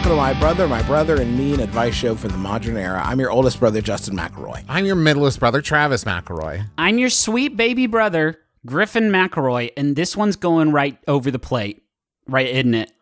[0.00, 3.02] Welcome to my brother, my brother, and me, an advice show for the modern era.
[3.04, 4.64] I'm your oldest brother, Justin McElroy.
[4.68, 6.66] I'm your middleest brother, Travis McElroy.
[6.78, 11.82] I'm your sweet baby brother, Griffin McElroy, and this one's going right over the plate.
[12.26, 12.92] Right, isn't it?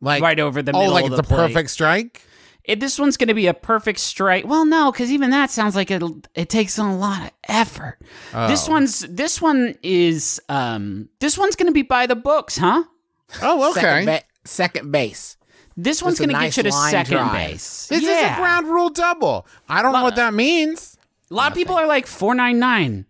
[0.00, 1.46] Like Right over the Oh, middle like of it's the a plate.
[1.48, 2.22] perfect strike.
[2.64, 4.44] it this one's going to be a perfect strike.
[4.44, 6.02] Well, no, because even that sounds like it.
[6.34, 7.98] It takes a lot of effort.
[8.48, 8.72] This Oh.
[8.72, 9.00] one's.
[9.00, 10.40] This one is.
[10.48, 11.08] Um.
[11.20, 12.82] This one's going to be by the books, huh?
[13.42, 14.04] Oh, Second, okay.
[14.06, 15.36] ba- second base.
[15.76, 17.32] This one's going to nice get you to second drive.
[17.32, 17.86] base.
[17.88, 19.46] This is a ground rule double.
[19.68, 20.96] I don't know what that means.
[21.30, 23.06] A lot of people are like four nine nine.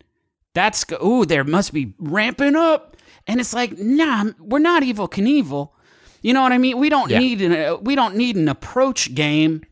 [0.54, 2.96] That's go- ooh, there must be ramping up,
[3.26, 5.70] and it's like, nah, we're not Evel Knievel.
[6.20, 6.78] You know what I mean?
[6.78, 7.18] We don't Yeah.
[7.18, 9.62] need an uh, we don't need an approach game.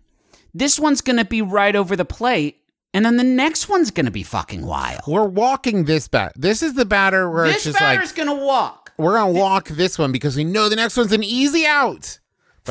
[0.52, 2.56] This one's gonna be right over the plate,
[2.92, 5.02] and then the next one's gonna be fucking wild.
[5.06, 6.32] We're walking this bat.
[6.34, 8.92] This is the batter where it's This just batter's like gonna walk.
[8.98, 12.18] we're gonna walk this one because we know the next one's an easy out.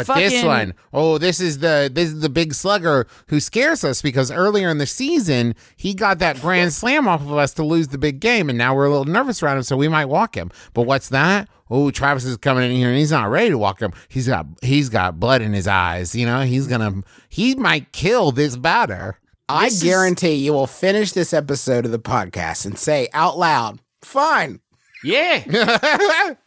[0.08, 4.02] But this one, oh, this is the this is the big slugger who scares us
[4.02, 7.90] because earlier in the season he got that grand slam off of us to lose
[7.90, 10.36] the big game, and now we're a little nervous around him, so we might walk
[10.36, 10.52] him.
[10.74, 11.48] But what's that?
[11.72, 13.94] Oh, Travis is coming in here and he's not ready to walk him.
[14.08, 16.16] He's got he's got blood in his eyes.
[16.16, 19.20] You know, he's gonna he might kill this batter.
[19.48, 23.38] I This is- guarantee you will finish this episode of the podcast and say out
[23.38, 24.62] loud, fine.
[25.04, 25.40] Yeah.
[25.48, 26.38] that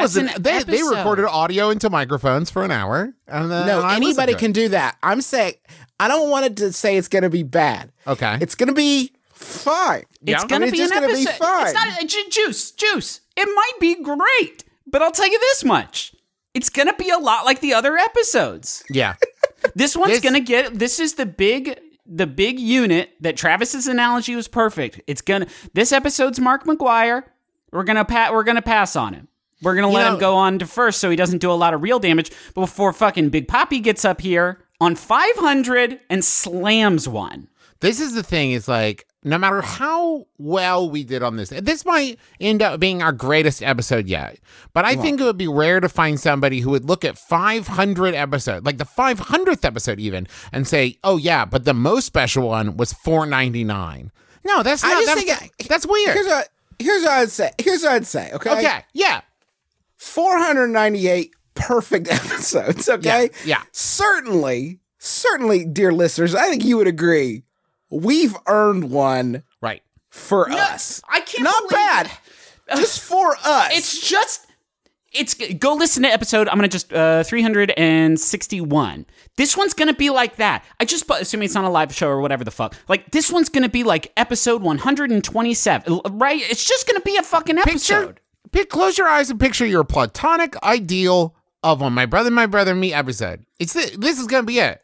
[0.00, 3.86] was an an, they, they recorded audio into microphones for an hour, and then No,
[3.86, 4.96] anybody can do that.
[5.02, 5.54] I'm saying,
[5.98, 7.92] I don't want it to say it's going to be bad.
[8.06, 8.38] Okay.
[8.40, 10.04] It's going to be fine.
[10.26, 11.18] It's I gonna be just an episode.
[11.18, 11.66] be fine.
[11.66, 13.20] It's not uh, ju- juice, juice.
[13.36, 16.14] It might be great, but I'll tell you this much:
[16.52, 18.84] it's gonna be a lot like the other episodes.
[18.90, 19.14] Yeah.
[19.74, 20.78] This one's This- gonna get.
[20.78, 25.02] This is the big, the big unit that Travis's analogy was perfect.
[25.06, 25.46] It's gonna.
[25.74, 27.24] This episode's Mark McGwire.
[27.72, 28.32] We're gonna pat.
[28.32, 29.28] We're gonna pass on him.
[29.62, 31.74] We're gonna let know- him go on to first, so he doesn't do a lot
[31.74, 32.30] of real damage.
[32.54, 37.48] But before fucking Big Papi gets up here on 500 and slams one.
[37.80, 41.84] This is the thing, is like no matter how well we did on this, this
[41.84, 44.38] might end up being our greatest episode yet.
[44.72, 48.14] But I think it would be rare to find somebody who would look at 500
[48.14, 52.78] episodes, like the 500th episode even, and say, "Oh yeah, but the most special one
[52.78, 54.10] was 499."
[54.44, 54.92] No, that's not.
[54.92, 56.14] I just That's, think- that's weird.
[56.14, 56.48] Here's what,
[56.80, 57.50] here's what I'd say.
[57.58, 58.30] Here's what I'd say.
[58.32, 58.50] Okay.
[58.50, 59.20] okay, yeah,
[59.96, 62.88] 498 perfect episodes.
[62.88, 63.30] Okay.
[63.44, 63.62] Yeah, yeah.
[63.72, 67.44] Certainly, certainly, dear listeners, I think you would agree.
[67.90, 69.82] We've earned one right.
[70.10, 71.02] for us.
[71.08, 72.10] I can't Not bad.
[72.76, 73.70] Just for us.
[73.72, 74.46] It's just
[75.12, 76.48] it's go listen to episode.
[76.48, 79.06] I'm gonna just uh 361.
[79.36, 80.64] This one's gonna be like that.
[80.78, 82.74] I just assuming it's not a live show or whatever the fuck.
[82.88, 86.00] Like this one's gonna be like episode 127.
[86.12, 86.40] Right?
[86.50, 88.20] It's just gonna be a fucking Picture, episode.
[88.52, 92.72] pick, close your eyes and picture your platonic ideal of a my brother, my brother,
[92.72, 93.44] and me episode.
[93.58, 94.82] It's the, this is gonna be it.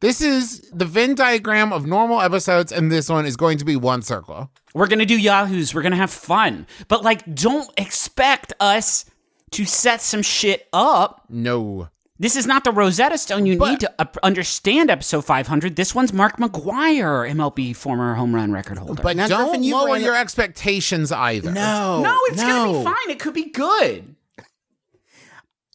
[0.00, 3.76] This is the Venn diagram of normal episodes, and this one is going to be
[3.76, 4.50] one circle.
[4.74, 5.74] We're gonna do Yahoos.
[5.74, 6.66] We're gonna have fun.
[6.88, 9.04] But like, don't expect us
[9.52, 11.24] to set some shit up.
[11.28, 11.88] No.
[12.18, 13.92] This is not the Rosetta Stone you But- need to
[14.22, 15.74] understand episode 500.
[15.74, 19.02] This one's Mark McGwire, MLB former home run record holder.
[19.02, 21.50] But Now, don't Griffin, you lower your expectations either.
[21.50, 22.02] no.
[22.02, 23.10] no, it's gonna be fine.
[23.10, 24.14] It could be good.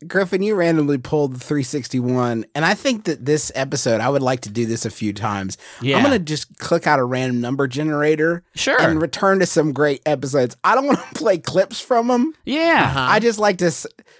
[0.07, 4.50] Griffin, you randomly pulled 361, and I think that this episode, I would like to
[4.50, 5.57] do this a few times.
[5.81, 5.97] Yeah.
[5.97, 8.80] I'm going to just click out a random number generator Sure.
[8.81, 10.56] and return to some great episodes.
[10.63, 12.33] I don't want to play clips from them.
[12.45, 12.83] Yeah.
[12.85, 13.07] Uh-huh.
[13.09, 13.71] I just like to.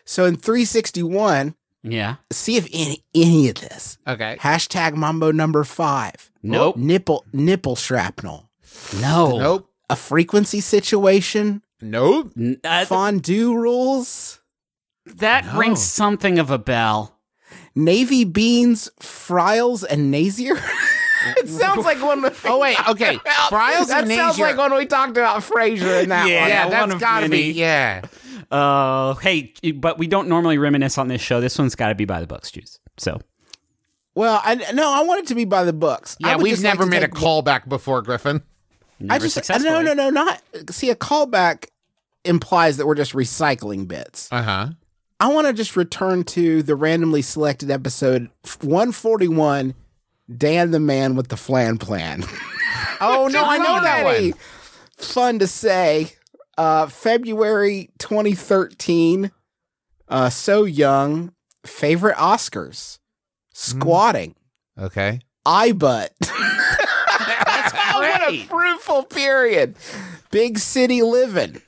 [0.04, 2.16] So in 361, Yeah.
[2.32, 3.98] see if any, any of this.
[4.08, 4.38] Okay.
[4.40, 6.30] Hashtag Mambo number five.
[6.44, 6.76] Nope.
[6.78, 8.50] Nipple nipple shrapnel.
[9.02, 9.38] No.
[9.38, 9.70] Nope.
[9.90, 11.62] A frequency situation.
[11.82, 12.34] Nope.
[12.38, 14.42] N- uh, Fondue rules.
[15.06, 15.58] that No.
[15.60, 17.18] rings something of a bell.
[17.76, 20.56] Navy beans, frials, and Nazier.
[21.38, 22.24] it sounds like one.
[22.26, 22.78] Of Oh wait.
[22.90, 23.16] Okay.
[23.50, 24.42] Frials that and sounds Nazier.
[24.48, 26.42] like when we talked about Frasier in that Yeah.
[26.42, 26.50] one.
[26.50, 27.54] yeah, one that's of gotta many.
[27.54, 27.60] be.
[27.60, 28.02] Yeah.
[28.52, 31.40] Uh, hey, but we don't normally reminisce on this show.
[31.42, 32.80] This one's got to be by the books, juice.
[32.98, 33.20] So
[34.16, 36.18] Well, I no, I want it to be by the books.
[36.20, 38.42] Yeah, we've just like never to made a take- callback before, Griffin.
[39.00, 39.70] never I just successfully.
[39.70, 40.42] no, no, no, not
[40.72, 41.68] see a callback
[42.26, 44.28] implies that we're just recycling bits.
[44.32, 44.68] Uh huh.
[45.22, 48.30] I want to just return to the randomly selected episode
[48.62, 49.74] 141
[50.38, 52.24] Dan the Man with the Flan Plan.
[53.02, 54.34] Oh no, I know that one.
[54.98, 56.14] Fun to say.
[56.60, 59.32] Uh, February 2013.
[60.10, 61.32] Uh, so young.
[61.66, 63.00] Favorite Oscars.
[63.54, 64.36] Squatting.
[64.78, 65.22] Okay.
[65.46, 66.12] I butt.
[66.20, 69.78] what a fruitful period.
[70.32, 71.62] Big city living.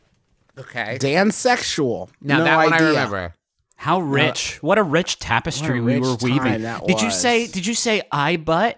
[0.57, 0.97] Okay.
[0.99, 2.09] Dan sexual.
[2.21, 3.33] Now no that one I remember.
[3.77, 4.61] How rich!
[4.61, 6.39] what a rich tapestry What a we were weaving.
[6.39, 7.47] time that Did you say?
[7.47, 8.77] Did you say I butt?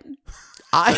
[0.72, 0.92] I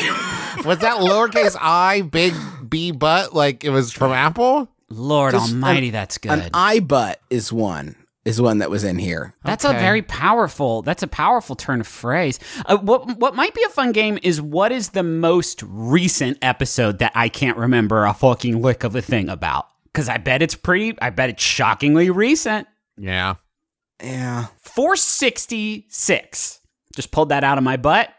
[0.66, 2.34] Was that lowercase i, big
[2.68, 4.68] B butt, like it was from Apple?
[4.90, 6.32] Lord Just Almighty, that's good.
[6.32, 7.96] an eye butt is one.
[8.24, 9.36] Is one that was in here.
[9.44, 10.82] That's a very powerful.
[10.82, 12.40] That's a powerful turn of phrase.
[12.66, 16.98] Uh, what what might be a fun game is what is the most recent episode
[17.00, 19.68] that I can't remember a fucking lick of a thing about?
[19.86, 20.98] Because I bet it's pretty.
[21.00, 22.68] I bet it's shockingly recent.
[22.98, 23.36] Yeah.
[24.02, 24.48] Yeah.
[24.58, 26.62] Four sixty six.
[26.96, 28.10] Just pulled that out of my butt.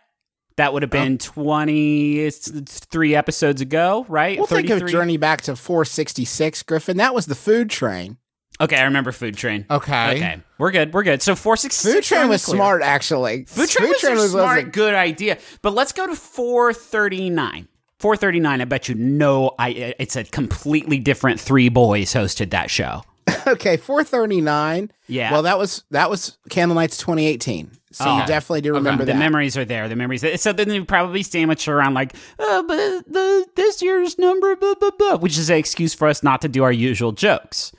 [0.57, 4.39] That would have been twenty it's- it's episodes ago, right?
[4.39, 6.97] We'll think of Journey Back to 466, Griffin.
[6.97, 8.17] That was the food train.
[8.59, 9.67] Okay, I remember Food Train.
[9.71, 10.17] Okay.
[10.17, 10.95] Okay, we're good.
[10.95, 11.21] We're good.
[11.21, 13.45] So four six Food train was smart, actually.
[13.45, 15.37] Food Train was a smart, wasn't- good idea.
[15.61, 17.69] But let's go to 439.
[17.99, 23.03] 439, I bet you know I it's a completely different three boys hosted that show.
[23.47, 24.91] Okay, 439.
[25.09, 25.31] Yeah.
[25.33, 27.71] Well, that was that was Candle Nights 2018.
[27.93, 28.21] So Oh.
[28.21, 29.19] you definitely do remember the that.
[29.19, 29.89] memories are there.
[29.89, 30.25] The memories.
[30.43, 34.91] So then you probably sandwich around like, oh, but the this year's number, blah, blah,
[34.99, 37.73] blah, which is an excuse for us not to do our usual jokes.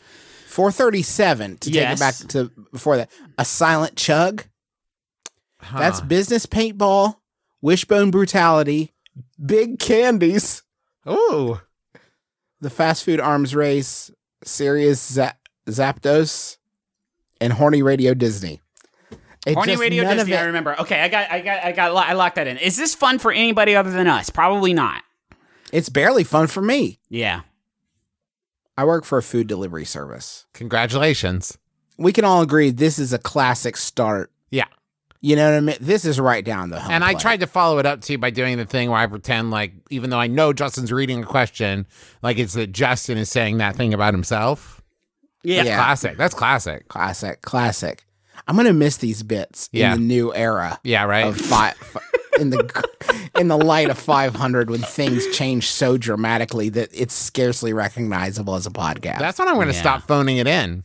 [0.48, 1.84] 437 to Yes.
[1.84, 3.12] take it back to before that.
[3.38, 4.46] A silent chug.
[5.74, 7.16] That's business paintball,
[7.62, 8.94] wishbone brutality,
[9.44, 10.64] big candies,
[11.08, 11.60] Ooh.
[12.62, 14.10] the fast food arms race,
[14.48, 15.36] serious za-
[15.68, 16.58] Zapdos,
[17.42, 18.62] and horny radio Disney.
[19.46, 20.36] It Horny just- Radio none of Disney.
[20.38, 20.80] I remember.
[20.82, 22.58] Okay, I got, I got, I got, I locked that in.
[22.58, 24.30] Is this fun for anybody other than us?
[24.30, 25.04] Probably not.
[25.72, 27.00] It's barely fun for me.
[27.10, 27.42] Yeah.
[28.78, 30.46] I work for a food delivery service.
[30.54, 31.58] Congratulations.
[31.98, 34.32] We can all agree this is a classic start.
[35.22, 35.30] Yeah.
[35.30, 35.78] You know what I mean?
[35.82, 36.92] This is right down the home.
[36.92, 37.22] And I plate.
[37.22, 40.10] tried to follow it up too by doing the thing where I pretend like, even
[40.10, 41.86] though I know Justin's reading a question,
[42.22, 44.82] like it's that Justin is saying that thing about himself.
[45.44, 45.64] Yeah.
[45.64, 45.78] Yeah.
[45.78, 46.18] Classic.
[46.18, 46.88] That's classic.
[46.88, 48.04] classic, classic.
[48.48, 49.94] I'm gonna miss these bits Yeah.
[49.94, 51.26] in the new era Yeah, right.
[51.26, 51.76] of five
[52.40, 57.74] in the in the light of 500 when things change so dramatically that it's scarcely
[57.74, 59.20] recognizable as a podcast.
[59.20, 59.80] That's when I'm going to Yeah.
[59.80, 60.84] stop phoning it in.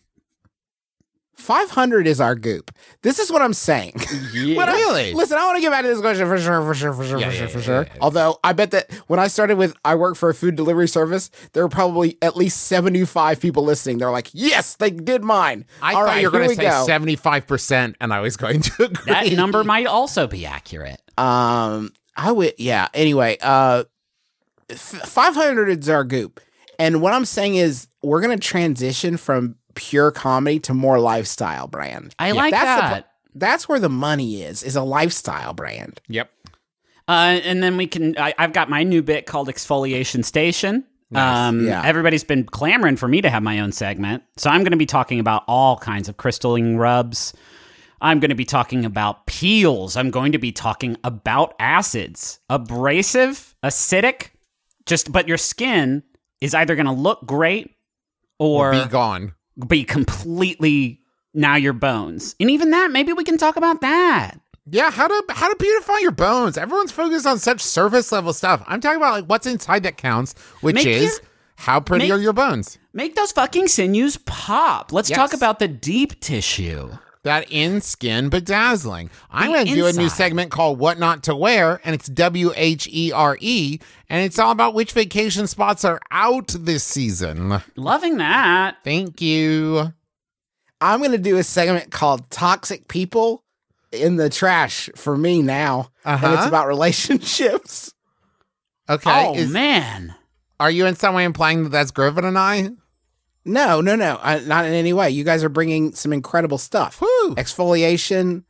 [1.36, 2.70] 500 is our goop.
[3.02, 3.94] This is what I'm saying.
[4.34, 5.12] When I- Really?
[5.14, 7.18] listen, I want to get back to this question for sure, for sure, for sure,
[7.18, 7.82] Yeah, for yeah, sure, for sure.
[7.82, 7.98] yeah, yeah.
[8.00, 11.30] Although I bet that when I started with I work for a food delivery service,
[11.52, 13.98] there were probably at least 75 people listening.
[13.98, 15.64] They're like, yes, they did mine.
[15.80, 16.86] I All thought right, you were going to say go.
[16.88, 19.12] 75%, and I was going to agree.
[19.12, 21.00] That number might also be accurate.
[21.18, 22.88] Um, I would, yeah.
[22.94, 23.84] Anyway, uh,
[24.70, 26.40] 500 is our goop.
[26.78, 31.66] And what I'm saying is we're going to transition from pure comedy to more lifestyle
[31.68, 32.14] brand.
[32.18, 33.10] I like that's the- that.
[33.34, 36.00] that's where the money is, is a lifestyle brand.
[36.08, 36.30] Yep.
[37.08, 38.16] Uh, and then we can.
[38.16, 40.84] I, I've got my new bit called Exfoliation Station.
[41.14, 41.82] Um, Yeah.
[41.84, 44.86] Everybody's been clamoring for me to have my own segment, so I'm going to be
[44.86, 47.34] talking about all kinds of crystalline rubs.
[48.00, 49.96] I'm going to be talking about peels.
[49.96, 54.30] I'm going to be talking about acids, abrasive, acidic.
[54.86, 56.02] Just, but your skin
[56.40, 57.76] is either going to look great
[58.40, 59.34] or Be gone.
[59.68, 61.00] Be completely
[61.34, 62.34] now your bones.
[62.40, 64.38] And even that, maybe we can talk about that.
[64.70, 66.56] Yeah, how to how to beautify your bones.
[66.56, 68.62] Everyone's focused on such surface level stuff.
[68.66, 72.12] I'm talking about like what's inside that counts, which Make is your- how pretty make-
[72.12, 72.78] are your bones.
[72.92, 74.92] Make those fucking sinews pop.
[74.92, 75.16] Let's Yes.
[75.16, 76.90] talk about the deep tissue.
[77.24, 79.08] That in skin bedazzling.
[79.30, 82.52] I'm going to do a new segment called What Not to Wear, and it's W
[82.56, 87.62] H E R E, and it's all about which vacation spots are out this season.
[87.76, 88.78] Loving that.
[88.82, 89.92] Thank you.
[90.80, 93.44] I'm going to do a segment called Toxic People
[93.92, 95.90] in the Trash for me now.
[96.04, 96.48] And it's Uh-huh.
[96.48, 97.94] about relationships.
[98.90, 99.28] Okay.
[99.28, 100.16] oh is- man.
[100.58, 102.70] Are you in some way implying that that's Griffin and I?
[103.44, 105.10] No, no, no, I, not in any way.
[105.10, 107.00] You guys are bringing some incredible stuff.
[107.00, 107.34] Woo.
[107.34, 108.44] Exfoliation,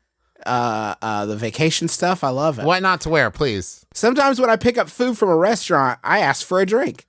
[0.45, 2.23] uh, uh, the vacation stuff.
[2.23, 2.65] I love it.
[2.67, 3.87] What not to wear, please.
[3.95, 7.07] Sometimes when I pick up food from a restaurant, I ask for a drink.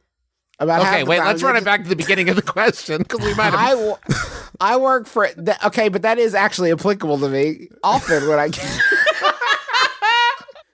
[0.59, 3.33] About Okay, wait, let's run it back to the beginning of the question because we
[3.33, 3.79] might I, have.
[3.79, 3.99] wo-
[4.61, 8.49] I work for that, okay, but that is actually applicable to me often when I
[8.49, 8.63] Get-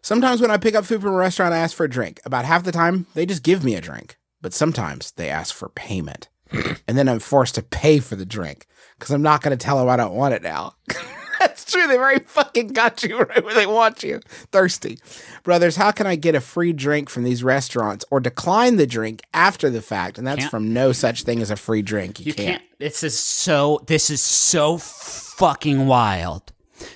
[0.01, 2.19] Sometimes when I pick up food from a restaurant, I ask for a drink.
[2.25, 4.17] About half the time, they just give me a drink.
[4.41, 6.29] But sometimes they ask for payment.
[6.51, 8.65] And then I'm forced to pay for the drink
[8.97, 10.75] because I'm not going to tell them I don't want it now.
[11.39, 11.87] That's true.
[11.87, 14.19] They very fucking got you right where they want you.
[14.51, 14.99] Thirsty.
[15.43, 19.21] Brothers, how can I get a free drink from these restaurants or decline the drink
[19.33, 20.17] after the fact?
[20.17, 20.51] And that's Can't.
[20.51, 22.19] from no such thing as a free drink.
[22.19, 22.47] You, You can't.
[22.59, 22.63] can't.
[22.79, 23.81] This is so.
[23.87, 26.51] This is so fucking wild.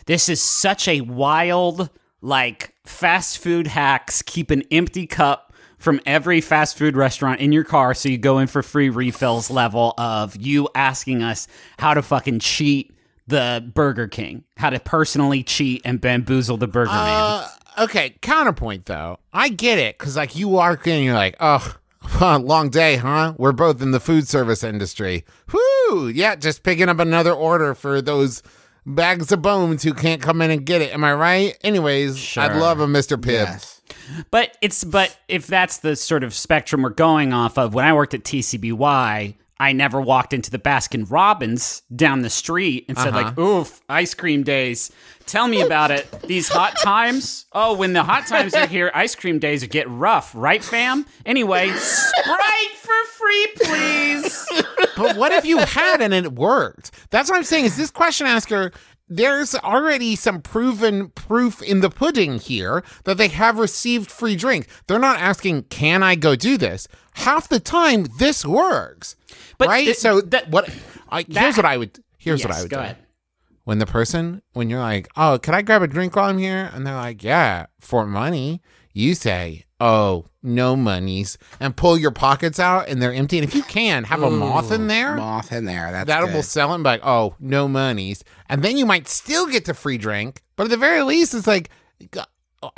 [0.07, 1.89] This is such a wild,
[2.21, 4.21] like fast food hacks.
[4.21, 5.42] Keep an empty cup
[5.83, 9.51] from every fast food restaurant in your car, so you go in for free refills.
[9.51, 11.45] Level of you asking us
[11.77, 12.95] how to fucking cheat
[13.27, 16.99] the Burger King, how to personally cheat and bamboozle the Burger Man.
[16.99, 17.47] Uh,
[17.79, 19.19] okay, counterpoint though.
[19.33, 21.75] I get it because like you walk in, you're like, oh,
[22.21, 23.33] long day, huh?
[23.37, 25.25] We're both in the food service industry.
[25.51, 28.41] Whoo, yeah, just picking up another order for those
[28.85, 30.93] bags of bones who can't come in and get it.
[30.93, 31.57] Am I right?
[31.61, 33.17] Anyways, I'd love a Mr.
[33.17, 33.47] Pibb.
[33.47, 33.81] Yes.
[34.31, 37.93] But it's but if that's the sort of spectrum we're going off of, when I
[37.93, 43.13] worked at TCBY, I never walked into the Baskin Robbins down the street and said
[43.13, 43.41] like, uh-huh.
[43.41, 44.91] "Oof, ice cream days.
[45.25, 46.11] Tell me about it.
[46.23, 47.45] These hot times.
[47.53, 51.05] Oh, when the hot times are here, ice cream days get rough, right, fam?
[51.25, 54.47] Anyway, Sprite for free, please.
[54.97, 56.91] But what if you had and it worked?
[57.09, 57.65] That's what I'm saying.
[57.65, 58.71] Is this question asker?
[59.09, 64.67] There's already some proven proof in the pudding here that they have received free drink.
[64.87, 69.15] They're not asking, "Can I go do this?" Half the time, this works,
[69.57, 69.87] But right?
[69.89, 70.69] it- so that- what?
[71.09, 71.99] I, here's what I would.
[72.17, 72.83] Here's what I would go do.
[72.83, 72.97] ahead.
[73.65, 76.71] When the person, when you're like, "Oh, can I grab a drink while I'm here?"
[76.73, 78.61] and they're like, "Yeah, for money,"
[78.93, 83.37] you say, "Oh, no monies," and pull your pockets out, and they're empty.
[83.37, 85.91] And if you can, have a moth in there Moth in there.
[85.91, 88.23] That's that will sell it and be like, oh, no monies.
[88.47, 90.41] And then you might still get the free drink.
[90.55, 91.69] But at the very least, it's like,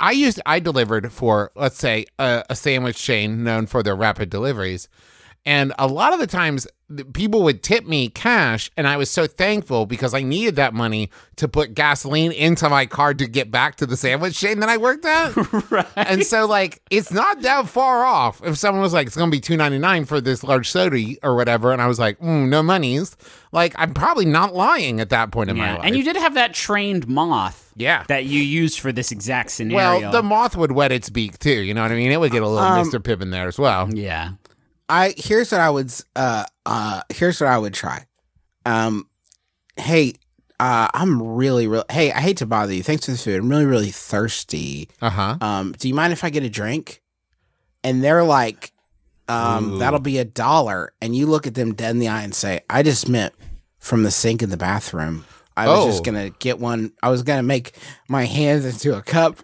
[0.00, 4.30] I used, I delivered for, let's say, a, a sandwich chain known for their rapid
[4.30, 4.88] deliveries.
[5.44, 6.66] And a lot of the times,
[7.12, 8.70] people would tip me cash.
[8.76, 12.86] And I was so thankful because I needed that money to put gasoline into my
[12.86, 15.34] car to get back to the sandwich chain that I worked at.
[15.70, 15.86] right.
[15.96, 18.40] And so, like, it's not that far off.
[18.44, 21.34] If someone was like, "It's gonna be two ninety nine for this large soda or
[21.34, 23.16] whatever," and I was like, mm, "No monies,"
[23.52, 25.80] like, I'm probably not lying at that point in my life.
[25.84, 27.72] and you did have that trained moth.
[27.78, 28.04] Yeah.
[28.08, 30.00] That you used for this exact scenario.
[30.00, 31.50] well, the moth would wet its beak too.
[31.60, 32.10] You know what I mean?
[32.10, 32.98] It would get a little Um, Mr.
[33.00, 33.90] Pibb in there as well.
[33.92, 34.30] yeah.
[34.88, 38.06] I here's what I would uh uh here's what I would try.
[38.64, 39.08] Um
[39.76, 40.14] hey,
[40.60, 42.82] uh I'm really really hey, I hate to bother you.
[42.82, 43.40] Thanks for the food.
[43.40, 44.88] I'm really really thirsty.
[45.02, 45.36] Uh huh.
[45.40, 47.02] Um do you mind if I get a drink?
[47.82, 48.72] And they're like
[49.28, 52.34] um that'll be a dollar and you look at them dead in the eye and
[52.34, 53.34] say, "I just meant
[53.78, 55.24] from the sink in the bathroom."
[55.56, 55.86] I was Oh.
[55.88, 56.92] just gonna get one.
[57.02, 57.72] I was gonna make
[58.08, 59.38] my hands into a cup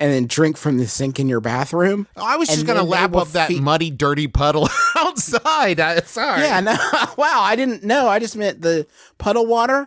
[0.00, 2.06] and then drink from the sink in your bathroom.
[2.16, 5.78] I was just gonna lap up that feed- muddy, dirty puddle outside.
[5.80, 6.42] I, sorry.
[6.42, 6.72] Yeah, no.
[7.18, 8.08] wow, I didn't know.
[8.08, 8.86] I just meant the
[9.18, 9.86] puddle water.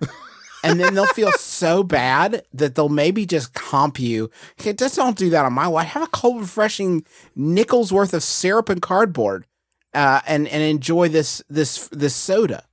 [0.64, 4.30] and then they'll feel so bad that they'll maybe just comp you.
[4.58, 5.88] Hey, just don't do that on my watch.
[5.88, 7.04] Have a cold, refreshing
[7.36, 9.48] nickel's worth of syrup and cardboard,
[9.96, 12.66] uh, and and enjoy this this this soda.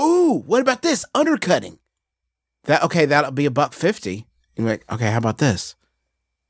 [0.00, 1.78] Ooh, what about this undercutting?
[2.64, 3.06] That okay?
[3.06, 4.26] That'll be a buck fifty.
[4.56, 5.74] And you're like, okay, how about this?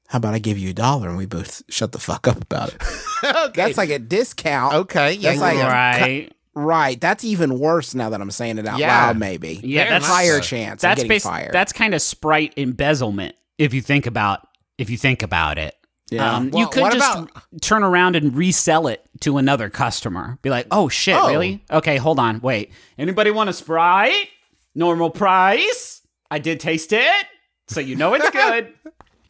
[0.08, 2.72] How about I give you a dollar and we both shut the fuck up about
[2.74, 2.82] it?
[3.24, 3.52] okay.
[3.54, 4.74] That's like a discount.
[4.74, 5.12] okay.
[5.12, 5.30] Yeah.
[5.30, 5.72] That's like- yeah.
[6.00, 6.32] Right.
[6.54, 7.00] Right.
[7.00, 9.06] That's even worse now that I'm saying it out Yeah.
[9.06, 9.60] loud, maybe.
[9.62, 11.52] Yeah, Very that's higher chance that's of getting basi- fired.
[11.52, 14.40] That's kind of sprite embezzlement if you think about
[14.78, 15.74] if you think about it.
[16.10, 16.36] Yeah.
[16.36, 20.38] Um, you could just about- turn around and resell it to another customer.
[20.40, 21.28] Be like, "Oh shit, Oh.
[21.28, 21.62] really?
[21.70, 22.72] Okay, hold on, wait.
[22.96, 24.28] Anybody want a sprite?
[24.74, 25.97] Normal price?
[26.30, 27.26] I did taste it,
[27.68, 28.73] so you know it's good."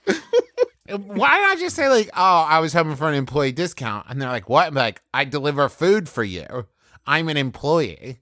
[0.91, 4.21] Why not I just say like, "Oh, I was hoping for an employee discount," and
[4.21, 6.67] they're like, "What?" I'm like, "I deliver food for you.
[7.07, 8.21] I'm an employee."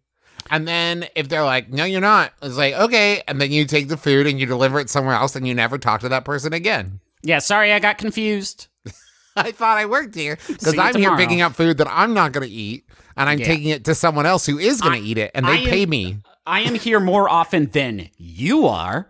[0.50, 3.86] And then if they're like, "No, you're not," it's like, "Okay," and then you take
[3.88, 6.52] the food and you deliver it somewhere else, and you never talk to that person
[6.52, 7.00] again.
[7.22, 8.66] yeah, sorry, I got confused.
[9.36, 12.46] I thought I worked here because I'm here picking up food that I'm not going
[12.48, 12.84] to eat,
[13.16, 13.46] and I'm Yeah.
[13.46, 15.66] taking it to someone else who is going to eat it, and they I am-
[15.68, 16.18] pay me.
[16.46, 19.08] I am here more often than you are.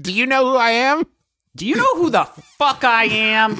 [0.00, 1.04] Do you know who I am?
[1.54, 3.58] Do you know who the fuck I am?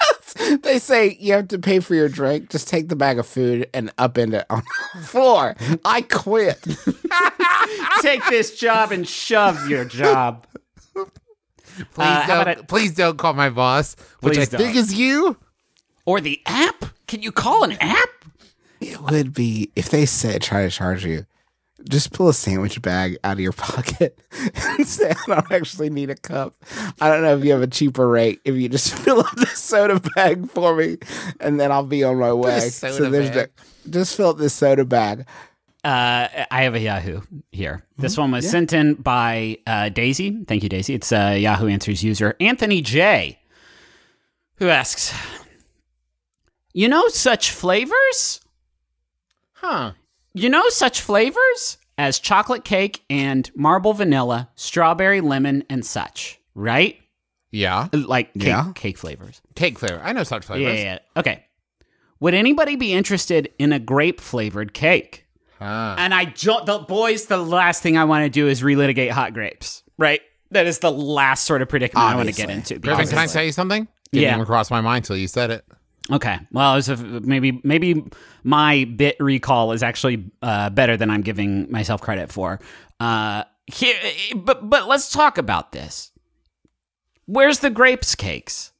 [0.62, 2.48] they say you have to pay for your drink.
[2.50, 4.62] Just take the bag of food and upend it on
[4.94, 5.54] the floor.
[5.84, 6.58] I quit.
[8.00, 10.46] Take this job and shove your job.
[10.94, 11.08] Please
[11.98, 12.68] Uh, don't.
[12.68, 14.76] please don't call my boss, which I Please think don't.
[14.76, 15.36] is you.
[16.06, 16.84] Or the app?
[17.08, 18.08] Can you call an app?
[18.80, 21.26] It would be if they said try to charge you
[21.88, 24.18] just pull a sandwich bag out of your pocket
[24.76, 26.54] and say, I don't actually need a cup.
[27.00, 28.40] I don't know if you have a cheaper rate.
[28.44, 30.98] If you just fill up the soda bag for me,
[31.40, 32.60] and then I'll be on my way.
[32.70, 33.50] soda there's bag.
[33.84, 35.26] the- just fill up this soda bag.
[35.84, 37.20] Uh, I have a Yahoo
[37.52, 37.84] here.
[37.92, 38.02] Mm-hmm.
[38.02, 40.42] This one was sent in by uh, Daisy.
[40.46, 40.94] Thank you, Daisy.
[40.94, 43.38] It's uh, Yahoo Answers user Anthony J,
[44.56, 45.14] who asks,
[46.72, 48.40] "You know such flavors?
[49.52, 49.92] Huh.
[50.34, 56.98] You know such flavors as chocolate cake and marble vanilla, strawberry lemon, and such, right?
[57.52, 57.88] Yeah.
[57.92, 58.72] Uh, like cake, Yeah.
[58.74, 59.40] cake flavors.
[59.54, 60.00] Cake flavor.
[60.02, 60.74] I know such flavors.
[60.76, 60.98] yeah, yeah.
[61.16, 61.44] Okay.
[62.18, 65.26] Would anybody be interested in a grape flavored cake?
[65.60, 65.94] Huh.
[65.98, 69.34] And I don't, the boys, the last thing I want to do is relitigate hot
[69.34, 70.20] grapes, right?
[70.50, 72.78] That is the last sort of predicament I want to get into.
[72.80, 73.86] Griffin, can I you something?
[74.12, 74.34] Didn't Yeah.
[74.34, 75.64] even cross my mind till you said it.
[76.12, 76.38] Okay.
[76.52, 78.04] Well, was a, maybe maybe
[78.42, 82.60] my bit recall is actually uh, better than I'm giving myself credit for.
[83.00, 83.96] Uh, here,
[84.36, 86.12] but but let's talk about this.
[87.26, 88.72] Where's the grapes cakes?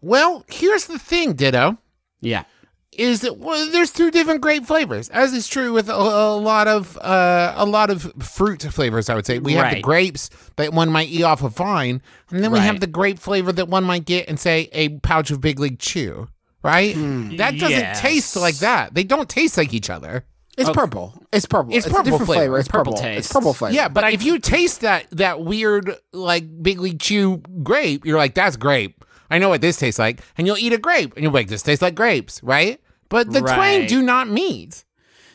[0.00, 1.78] Well, here's the thing, Ditto.
[2.20, 2.44] Yeah.
[2.92, 6.66] Is that well, there's two different grape flavors, as is true with a, a lot
[6.66, 9.08] of uh, a lot of fruit flavors.
[9.08, 12.42] I would say we have the grapes that one might eat off a vine, and
[12.42, 15.40] then we have the grape flavor that one might get and say a pouch of
[15.40, 16.28] Big League Chew.
[16.62, 16.94] Right?
[16.94, 17.36] Hmm.
[17.36, 18.00] That doesn't Yes.
[18.00, 18.94] taste like that.
[18.94, 20.24] They don't taste like each other.
[20.56, 20.72] It's oh.
[20.72, 21.22] purple.
[21.32, 21.72] It's purple.
[21.74, 22.40] It's a purple different flavor.
[22.40, 22.58] flavor.
[22.58, 23.02] It's Purple purple.
[23.04, 23.18] taste.
[23.18, 23.74] It's purple flavor.
[23.74, 28.34] Yeah, but, if you taste that that weird like Big League Chew grape, you're like,
[28.34, 29.04] that's grape.
[29.30, 31.62] I know what this tastes like, and you'll eat a grape, and you're like, this
[31.62, 32.80] tastes like grapes, right?
[33.08, 34.84] But the twain do not meet.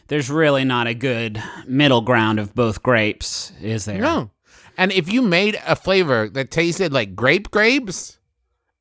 [0.08, 4.02] There's really not a good middle ground of both grapes, is there?
[4.02, 4.32] No.
[4.78, 8.20] And if you made a flavor that tasted like grape grapes,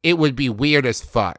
[0.03, 1.39] it would be weird as fuck.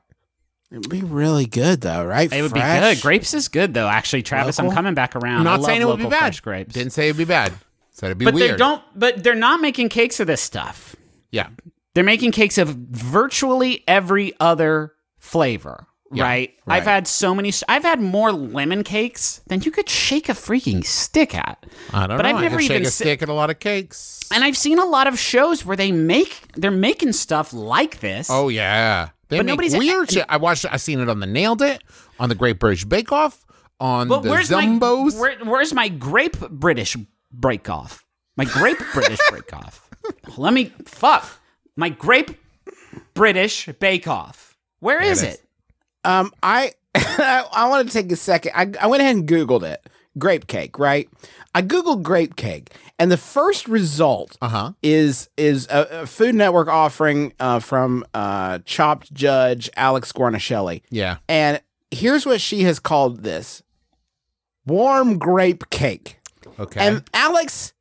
[0.74, 2.32] It'd be really good though, right?
[2.34, 2.82] It would Fresh.
[2.82, 3.02] be good.
[3.04, 3.88] Grapes is good though.
[3.88, 5.42] Actually, Travis, I'm coming back around.
[5.42, 6.42] I'm I not love saying it would be bad.
[6.42, 6.74] grapes.
[6.74, 7.54] Didn't say it'd be bad.
[7.92, 8.58] Said it'd be but they weird.
[8.60, 8.82] don't.
[8.96, 10.96] But they're not making cakes of this stuff.
[11.32, 11.50] Yeah.
[11.94, 15.86] They're making cakes of virtually every other flavor.
[16.12, 16.54] Yeah, right?
[16.66, 16.78] right.
[16.78, 17.52] I've had so many.
[17.68, 21.66] I've had more lemon cakes than you could shake a freaking stick at.
[21.92, 22.30] I don't But know.
[22.30, 24.20] I've I never can shake even a si- stick at a lot of cakes.
[24.32, 28.28] And I've seen a lot of shows where they make they're making stuff like this.
[28.30, 30.26] Oh yeah, they But make nobody's- weird shit.
[30.30, 30.66] I watched.
[30.72, 31.84] I seen it on the Nailed It,
[32.20, 33.46] on the Great British Bake Off,
[33.80, 35.16] on But the where's Zumbo's.
[35.16, 36.96] my where, where's my grape British
[37.32, 38.06] break off?
[38.38, 39.90] My grape British break off.
[40.38, 41.26] Let me fuck
[41.76, 42.32] my grape
[43.14, 44.58] British bake off.
[44.80, 45.34] Where is it is.
[45.36, 45.42] it?
[46.04, 48.52] Um, I I want to take a second.
[48.56, 49.88] I, I went ahead and Googled it.
[50.18, 51.10] Grape cake, right?
[51.56, 52.72] I Googled grape cake,
[53.04, 54.72] and the first result Uh huh.
[54.82, 60.82] is is a, a Food Network offering uh, from uh, Chopped Judge Alex Guarnaschelli.
[60.90, 61.18] Yeah.
[61.28, 61.62] And
[61.92, 63.62] here's what she has called this
[64.66, 66.20] warm grape cake.
[66.60, 66.80] Okay.
[66.80, 67.74] And Alex,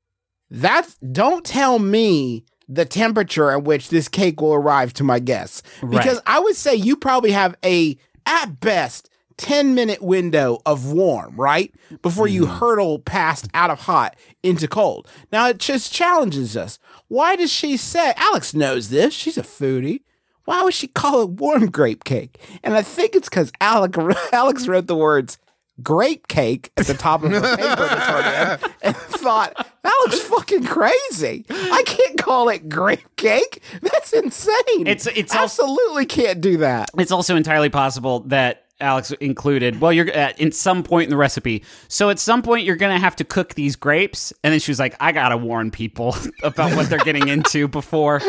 [0.51, 5.63] that's don't tell me the temperature at which this cake will arrive to my guests.
[5.89, 11.35] Because I would say you probably have a at best 10 minute window of warm,
[11.37, 11.73] right?
[12.03, 12.59] Before you mm.
[12.59, 15.09] hurtle past out of hot into cold.
[15.31, 16.79] Now it just challenges us.
[17.09, 19.13] Why does she say Alex knows this?
[19.15, 20.03] She's a foodie.
[20.45, 22.41] Why would she call it warm grape cake?
[22.63, 23.99] And I think it's because Alex,
[24.33, 25.39] Alex wrote the words
[25.83, 30.21] grape cake at the top of her paper to turn in and thought, that looks
[30.21, 31.45] fucking crazy.
[31.51, 33.63] I can't call it grape cake.
[33.81, 34.87] That's insane.
[34.87, 36.91] It's- it's al- absolutely can't do that.
[36.99, 39.81] It's also entirely possible that Alex included.
[39.81, 41.63] Well, you're at in some point in the recipe.
[41.89, 44.79] So at some point you're gonna have to cook these grapes, and then she was
[44.81, 48.21] like, "I gotta warn people about what they're getting into before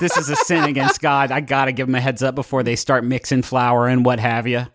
[0.00, 1.30] this is a sin against God.
[1.30, 4.46] I gotta give them a heads up before they start mixing flour and what have
[4.46, 4.66] you."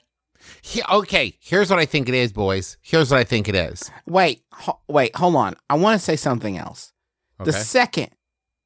[0.62, 1.38] He- okay.
[1.40, 2.78] Here's what I think it is, boys.
[2.82, 3.92] Here's what I think it is.
[4.08, 5.56] Wait, ho- wait, hold on.
[5.70, 6.92] I want to say something else.
[7.38, 8.10] The second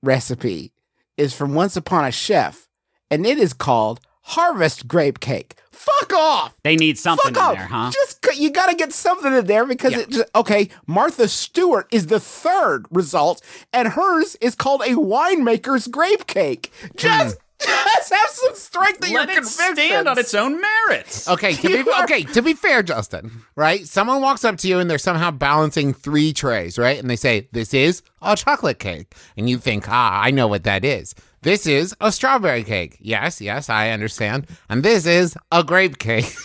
[0.01, 0.73] recipe
[1.17, 2.67] is from Once Upon a Chef,
[3.11, 5.55] and it is called Harvest Grape Cake.
[5.71, 6.55] Fuck off!
[6.63, 7.53] They need something Fuck off!
[7.53, 7.91] in there, huh?
[7.91, 10.69] Just you got to get something in there because it just okay.
[10.87, 13.41] Martha Stewart is the third result,
[13.73, 16.71] and hers is called a winemaker's grape cake.
[16.95, 19.77] Just, just have some strength in your Let it convictions.
[19.77, 21.27] stand on its own merits.
[21.27, 23.85] Okay, to be are- okay, to be fair, Justin, right?
[23.85, 26.97] Someone walks up to you and they're somehow balancing three trays, right?
[26.97, 30.63] And they say, "This is a chocolate cake," and you think, "Ah, I know what
[30.63, 31.13] that is.
[31.43, 34.47] This is a strawberry cake." Yes, yes, I understand.
[34.69, 36.33] And this is a grape cake.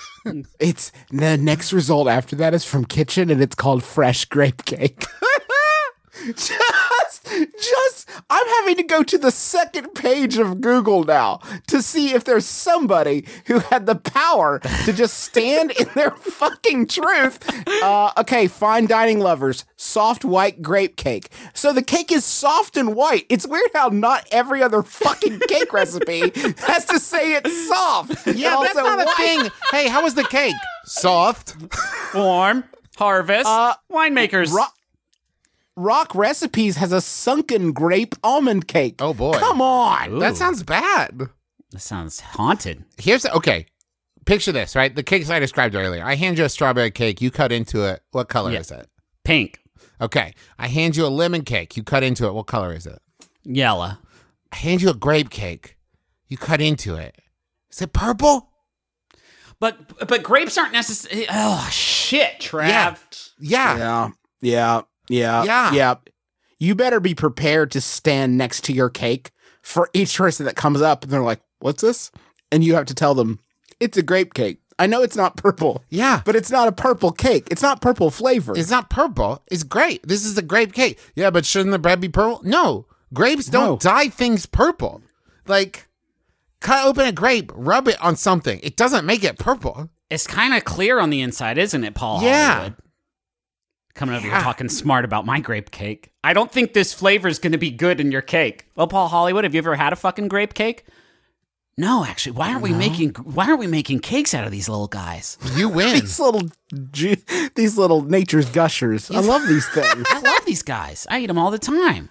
[0.60, 5.06] It's the next result after that is from Kitchen, and it's called Fresh Grape Cake.
[7.24, 12.12] just, Just, I'm having to go to the second page of Google now to see
[12.14, 17.38] if there's somebody who had the power to just stand in their fucking truth.
[17.82, 21.28] Uh, okay, fine dining lovers, soft white grape cake.
[21.54, 23.26] So the cake is soft and white.
[23.28, 28.26] It's weird how not every other fucking cake recipe has to say it's soft.
[28.38, 29.50] Yeah, that's also not a thing.
[29.70, 30.54] Hey, how was the cake?
[30.84, 31.56] Soft.
[32.14, 32.64] Warm,
[32.96, 34.52] harvest, Uh, winemakers.
[34.52, 34.64] Ro-
[35.78, 38.96] Rock Recipes has a sunken grape almond cake.
[38.98, 39.34] Oh, boy.
[39.38, 40.14] Come on.
[40.14, 40.18] Ooh.
[40.20, 41.28] That sounds bad.
[41.70, 42.84] That sounds haunted.
[42.98, 43.66] Here's okay.
[44.26, 44.94] Picture this, right?
[44.94, 46.04] The cakes I described earlier.
[46.04, 47.20] I hand you a strawberry cake.
[47.20, 48.02] You cut into it.
[48.10, 48.58] What color Yeah.
[48.60, 48.88] is it?
[49.24, 49.60] Pink,
[50.00, 50.32] Okay.
[50.58, 51.76] I hand you a lemon cake.
[51.76, 52.34] You cut into it.
[52.34, 52.98] What color is it?
[53.44, 53.92] yellow.
[54.52, 55.76] I hand you a grape cake.
[56.26, 57.16] You cut into it.
[57.70, 58.50] Is it purple?
[59.60, 61.26] But but grapes aren't necessary.
[61.30, 62.68] Oh shit, Trav.
[62.68, 62.96] Yeah.
[63.40, 63.78] Yeah.
[63.78, 64.10] Yeah.
[64.40, 64.82] Yeah.
[65.08, 65.44] Yeah.
[65.44, 65.72] Yeah.
[65.72, 65.94] Yeah.
[66.58, 69.30] You better be prepared to stand next to your cake
[69.62, 72.10] for each person that comes up and they're like, what's this?
[72.50, 73.40] And you have to tell them,
[73.80, 74.60] it's a grape cake.
[74.80, 76.22] I know it's not purple, Yeah.
[76.24, 77.48] but it's not a purple cake.
[77.50, 78.56] It's not purple flavor.
[78.56, 79.42] It's not purple.
[79.50, 80.06] It's great.
[80.06, 80.98] This is a grape cake.
[81.16, 82.40] Yeah, but shouldn't the bread be purple?
[82.44, 82.86] No.
[83.12, 83.76] Grapes don't No.
[83.76, 85.02] dye things purple.
[85.46, 85.88] Like,
[86.60, 88.60] cut open a grape, rub it on something.
[88.62, 89.90] It doesn't make it purple.
[90.10, 92.22] It's kind of clear on the inside, isn't it, Paul?
[92.22, 92.54] Yeah.
[92.54, 92.74] Hollywood?
[93.98, 96.12] Coming over here talking smart about my grape cake.
[96.22, 98.66] I don't think this flavor is going to be good in your cake.
[98.76, 100.84] Well, Paul Hollywood, have you ever had a fucking grape cake?
[101.76, 102.36] No, actually.
[102.36, 105.36] Why aren't we making Why aren't we making cakes out of these little guys?
[105.56, 105.98] You win.
[105.98, 106.42] these little,
[107.56, 109.10] these little nature's gushers.
[109.10, 110.06] I love these things.
[110.08, 111.04] I love these guys.
[111.10, 112.10] I eat them all the time.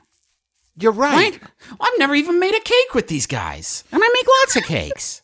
[0.77, 1.39] You're right.
[1.39, 1.39] Right?
[1.79, 5.21] I've never even made a cake with these guys, and I make lots of cakes.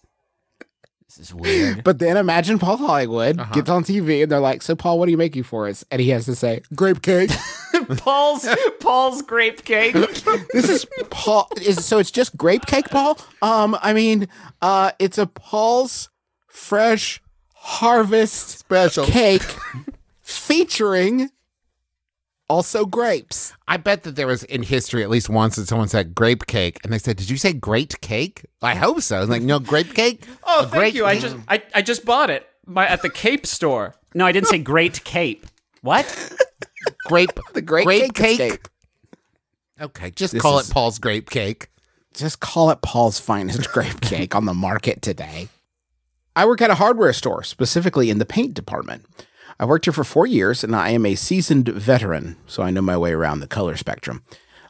[1.17, 1.84] This is weird.
[1.84, 3.54] But then imagine Paul Hollywood Uh-huh.
[3.54, 6.02] gets on TV and they're like, "So Paul, what are you making for us?" And
[6.02, 7.30] he has to say, "Grape cake."
[7.97, 8.47] Paul's
[8.80, 9.93] Paul's grape cake.
[10.54, 11.47] this is Paul.
[11.62, 13.17] Is so it's just grape cake, Paul.
[13.41, 14.28] Um, I mean,
[14.62, 16.10] uh, it's a Paul's
[16.47, 17.21] fresh
[17.54, 19.06] harvest Special.
[19.06, 19.43] cake
[20.21, 21.30] featuring
[22.53, 23.53] also grapes.
[23.67, 26.79] I bet that there was in history at least once that someone said grape cake,
[26.83, 29.17] and they said, "Did you say great cake?" I hope so.
[29.17, 31.05] I was like, "No, grape cake." Oh, A thank great- you.
[31.05, 33.95] I just I, I just bought it my, at the Cape store.
[34.13, 35.45] No, I didn't say great cape.
[35.81, 36.05] What?
[37.07, 38.39] grape The grape, grape cake, cake.
[38.39, 38.67] escape.
[39.81, 41.67] Okay, just This call is- it Paul's grape cake.
[42.13, 45.49] Just call it Paul's finest grape cake on the market today.
[46.35, 49.05] I work at a hardware store, specifically in the paint department.
[49.59, 52.81] I worked here for four years and I am a seasoned veteran, so I know
[52.81, 54.23] my way around the color spectrum.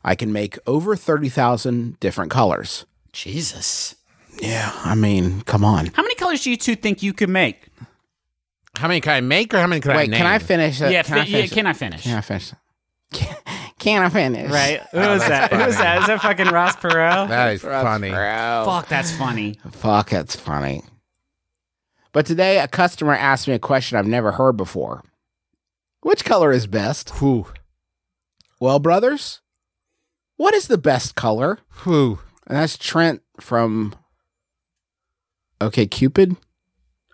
[0.03, 2.85] I can make over 30,000 different colors.
[3.13, 3.95] Jesus.
[4.41, 5.87] Yeah, I mean, come on.
[5.93, 7.67] How many colors do you two think you could make?
[8.75, 10.17] How many can I make, or how many can I Wait, name?
[10.17, 10.91] can I finish it?
[10.91, 11.55] yeah, can, I fi- yeah, finish it?
[11.55, 12.03] can I finish?
[12.03, 12.53] Can I finish?
[13.13, 13.35] Can,
[13.79, 14.51] can I finish?
[14.51, 14.81] Right?
[14.91, 15.53] Who Who is that?
[15.53, 16.01] Who is that?
[16.01, 17.27] Is that fucking Ross Perot?
[17.29, 18.09] That is funny.
[18.09, 18.63] Bro.
[18.65, 19.59] Fuck, that's funny.
[19.71, 20.81] Fuck, that's funny.
[22.13, 25.03] But today, a customer asked me a question I've never heard before.
[26.01, 27.09] Which color is best?
[27.19, 27.47] Whew.
[28.59, 29.41] Well, brothers,
[30.37, 31.59] what is the best color?
[31.83, 32.19] Whew.
[32.47, 33.95] And that's Trent from
[35.59, 36.35] OK Cupid,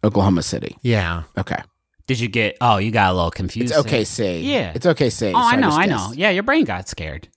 [0.04, 0.78] Oklahoma City.
[0.82, 1.24] Yeah.
[1.38, 1.62] Okay.
[2.08, 2.58] Did you get?
[2.60, 3.72] Oh, you got a little confused.
[3.74, 4.02] It's there.
[4.02, 4.44] OKC.
[4.44, 4.72] Yeah.
[4.76, 5.32] It's OKC.
[5.34, 5.98] Oh, I know, just I know.
[5.98, 6.16] guessed.
[6.18, 7.30] Yeah, your brain got scared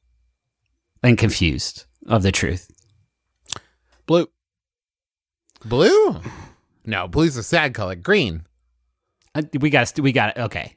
[1.02, 2.70] and confused of the truth.
[4.06, 4.26] Blue.
[5.64, 6.20] Blue?
[6.84, 7.94] No, blue's a sad color.
[7.94, 8.44] Green.
[9.34, 9.98] Uh, we got.
[9.98, 10.36] We got.
[10.36, 10.76] Okay.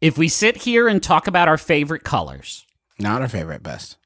[0.00, 2.66] If we sit here and talk about our favorite colors,
[2.98, 3.96] Not our favorite best.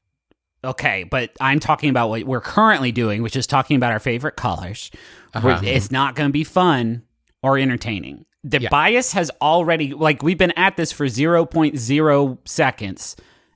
[0.63, 4.35] okay, but I'm talking about what we're currently doing, which is talking about our favorite
[4.37, 4.91] colors.
[5.33, 5.59] Uh-huh.
[5.63, 7.03] It's not going to be fun
[7.43, 8.25] or entertaining.
[8.43, 8.69] The Yeah.
[8.69, 13.15] bias has already, like, we've been at this for 0.0 seconds,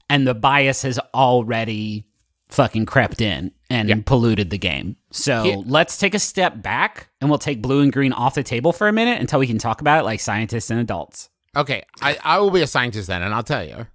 [0.09, 2.05] and the bias has already
[2.53, 4.95] fucking crept in and polluted the game.
[5.11, 5.55] So Yeah.
[5.65, 8.87] let's take a step back and we'll take blue and green off the table for
[8.87, 11.29] a minute until we can talk about it like scientists and adults.
[11.55, 13.87] Okay, I, I will be a scientist then, and I'll tell you.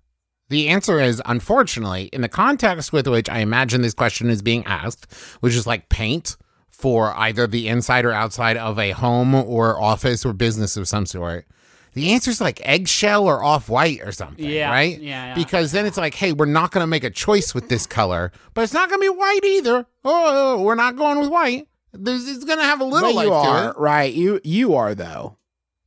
[0.48, 4.64] The answer is unfortunately, in the context with which I imagine this question is being
[4.66, 6.36] asked, which is like paint
[6.70, 11.06] for either the inside or outside of a home or office or business of some
[11.06, 11.46] sort.
[11.94, 14.98] The answer is like eggshell or off white or something, Yeah, right?
[15.00, 15.34] yeah, yeah.
[15.34, 18.30] Because then it's like, hey, we're not going to make a choice with this color,
[18.54, 19.86] but it's not going to be white either.
[20.04, 21.66] Oh, oh, we're not going with white.
[21.92, 23.78] There's, it's going to have a little But life you to are it.
[23.78, 24.12] right.
[24.14, 25.38] You you are though,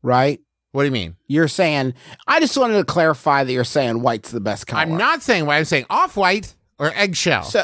[0.02, 0.40] right?
[0.74, 1.16] What do you mean?
[1.28, 1.94] You're saying.
[2.28, 4.82] I just wanted to clarify that you're saying white's the best color.
[4.82, 5.58] I'm not saying white.
[5.58, 7.44] I'm saying off white or eggshell.
[7.44, 7.64] So,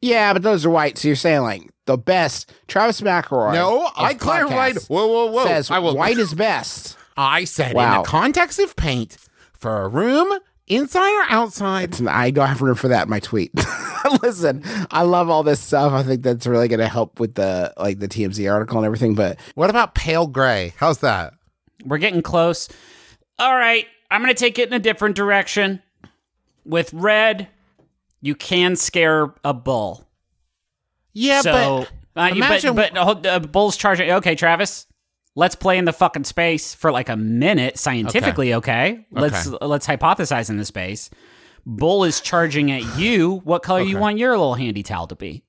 [0.00, 0.98] yeah, but those are white.
[0.98, 2.52] So you're saying like the best.
[2.68, 3.54] Travis McElroy.
[3.54, 4.76] No, I clarified.
[4.76, 5.46] podcasts Whoa, whoa, whoa!
[5.46, 5.96] Says I will.
[5.96, 6.96] white is best.
[7.20, 9.16] I said in the context of paint
[9.52, 12.00] for a room, inside or outside?
[12.06, 13.52] I don't have room for that in my tweet.
[14.22, 15.92] Listen, I love all this stuff.
[15.92, 19.14] I think that's really going to help with the like the TMZ article and everything.
[19.14, 20.72] But What about pale gray?
[20.78, 21.34] How's that?
[21.84, 22.68] We're getting close.
[23.38, 25.82] All right, I'm going to take it in a different direction.
[26.64, 27.48] With red,
[28.20, 30.06] you can scare a bull.
[31.12, 34.10] Yeah, so, but uh, you- imagine- but, but hold- uh, bull's charging.
[34.10, 34.86] Okay, Travis,
[35.40, 38.54] let's play in the fucking space for like a minute scientifically.
[38.54, 41.10] Okay, let's let's hypothesize in the space.
[41.66, 43.40] Bull is charging at you.
[43.44, 45.42] What color you want your little handy towel to be?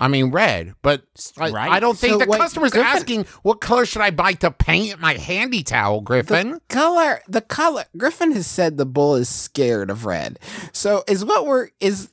[0.00, 1.02] I mean red, but
[1.38, 1.70] I, Right.
[1.70, 4.50] I don't think So the wait, customer's Griffin- asking what color should I buy to
[4.50, 6.60] paint my handy towel, Griffin.
[6.68, 7.84] color, the color.
[7.96, 10.38] Griffin has said the bull is scared of red.
[10.72, 12.10] So is what we're is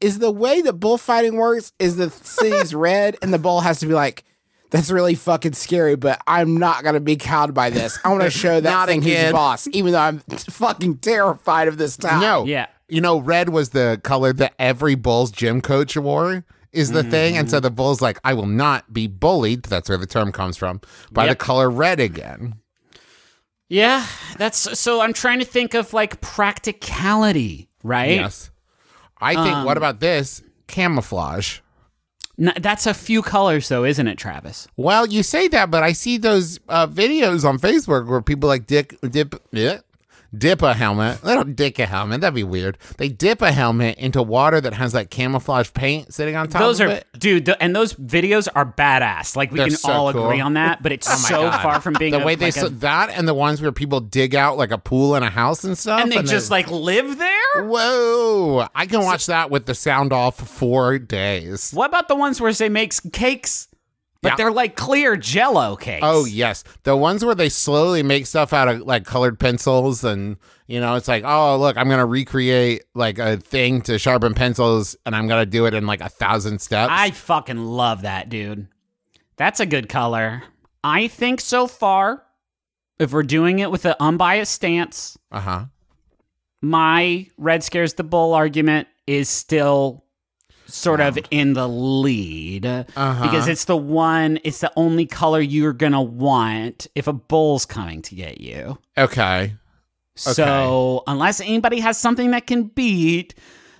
[0.00, 3.86] is the way that bullfighting works is the city's red and the bull has to
[3.86, 4.24] be like.
[4.72, 7.98] That's really fucking scary, but I'm not gonna be cowed by this.
[8.04, 11.76] I want to show that Not thing who's boss, even though I'm fucking terrified of
[11.78, 12.20] this town.
[12.20, 12.66] no, Yeah.
[12.88, 16.44] you know, red was the color that every Bulls gym coach wore.
[16.72, 17.64] Is the thing, and so Mm-hmm.
[17.64, 19.64] the Bulls like, I will not be bullied.
[19.64, 20.80] That's where the term comes from.
[21.10, 21.30] By Yep.
[21.32, 22.54] the color red again.
[23.68, 24.06] Yeah,
[24.38, 25.02] that's so.
[25.02, 28.12] I'm trying to think of like practicality, right?
[28.16, 28.50] Yes.
[29.20, 29.54] I think.
[29.54, 31.58] Um, what about this camouflage?
[32.60, 34.66] That's a few colors, though, isn't it, Travis?
[34.76, 38.66] Well, you say that, but I see those uh, videos on Facebook where people like
[38.66, 39.78] dick, dip, yeah,
[40.36, 41.20] dip a helmet.
[41.22, 42.20] They don't dick a helmet.
[42.22, 42.78] That'd be weird.
[42.98, 46.60] They dip a helmet into water that has like camouflage paint sitting on top.
[46.62, 47.06] Those of are, it.
[47.18, 49.36] dude, th- and those videos are badass.
[49.36, 50.24] Like we They're can so all cool.
[50.26, 51.62] agree on that, but it's Oh so God.
[51.62, 54.00] far from being the a, way they like a- that and the ones where people
[54.00, 57.18] dig out like a pool in a house and stuff, and they just like live
[57.18, 57.64] there.
[57.66, 58.66] whoa!
[58.74, 61.70] I can watch that with the sound off for four days.
[61.72, 63.68] What about the ones where they make cakes,
[64.22, 64.36] but Yeah.
[64.36, 66.00] they're like clear Jello cakes?
[66.02, 70.36] Oh yes, the ones where they slowly make stuff out of like colored pencils, and
[70.66, 74.96] you know, it's like, oh look, I'm gonna recreate like a thing to sharpen pencils,
[75.04, 76.90] and I'm gonna do it in like a thousand steps.
[76.94, 78.68] I fucking love that, dude.
[79.36, 80.42] That's a good color.
[80.84, 82.22] I think so far,
[82.98, 85.64] if we're doing it with an unbiased stance, uh huh.
[86.60, 90.01] my red scares the bull argument is still
[90.72, 93.22] sort of in the lead Uh-huh.
[93.22, 98.00] because it's the one it's the only color you're gonna want if a bull's coming
[98.02, 99.54] to get you Okay.
[100.16, 103.34] so unless anybody has something that can beat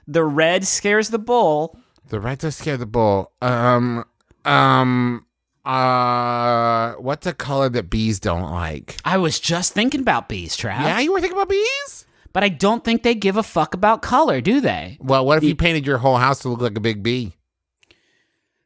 [0.06, 1.78] the red scares the bull
[2.08, 3.32] The red does scare the bull.
[3.40, 4.04] Um.
[4.44, 5.24] Um.
[5.64, 6.92] Uh.
[6.94, 8.96] What's a color that bees don't like?
[9.04, 12.06] i was just thinking about bees trap Yeah, you were thinking about bees.
[12.32, 15.44] But i don't think they give a fuck about color do they Well, what if
[15.44, 17.34] you painted your whole house to look like a big bee?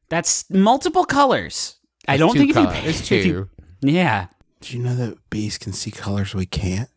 [0.09, 1.77] that's multiple colors
[2.09, 2.85] i don't two think if you, colors.
[2.85, 3.49] It's if you- two.
[3.89, 4.27] yeah
[4.61, 6.89] Do you know that bees can see colors we can't?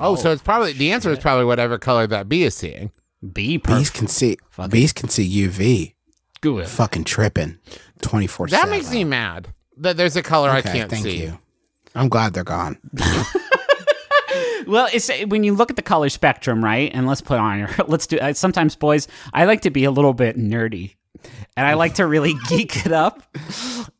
[0.00, 2.90] Oh, so it's probably the answer is probably whatever color that bee is seeing.
[3.22, 4.36] bee Bees can see.
[4.50, 4.72] Fuck it.
[4.72, 5.94] bees can see UV.
[6.40, 7.58] good Fucking tripping,
[8.00, 8.48] twenty four.
[8.48, 9.48] That makes me mad.
[9.76, 11.22] That there's a color I can't thank see.
[11.22, 11.38] you.
[11.94, 12.78] I'm glad they're gone.
[14.66, 16.90] Well, it's when you look at the color spectrum, right?
[16.92, 18.18] And let's put on your let's do.
[18.18, 20.94] Uh, sometimes, boys, I like to be a little bit nerdy,
[21.56, 23.22] and I like to really geek it up.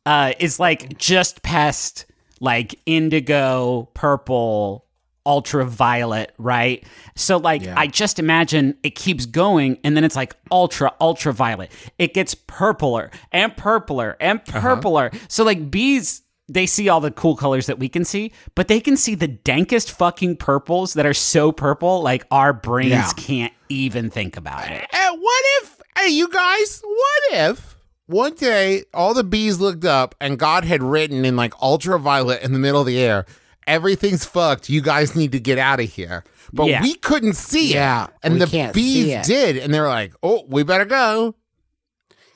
[0.05, 2.05] Uh, it's like just past
[2.39, 4.85] like indigo, purple,
[5.25, 6.85] ultraviolet, right?
[7.15, 11.71] So, like, I just imagine it keeps going, and then it's like ultra, ultraviolet.
[11.97, 15.11] It gets purpler and purpler and purpler.
[15.29, 18.79] So, like, bees they see all the cool colors that we can see, but they
[18.79, 23.09] can see the dankest fucking purples that are so purple, like our brains Yeah.
[23.15, 24.85] can't even think about it.
[24.91, 27.77] Hey, what if, hey, you guys, what if
[28.07, 32.51] one day all the bees looked up and God had written in like ultraviolet in
[32.51, 33.25] the middle of the air,
[33.65, 34.69] everything's fucked.
[34.69, 36.25] You guys need to get out of here.
[36.51, 36.81] But Yeah.
[36.81, 38.11] we couldn't see Yeah, it.
[38.21, 39.57] And we the bees did.
[39.57, 41.35] And they're like, oh, we better go.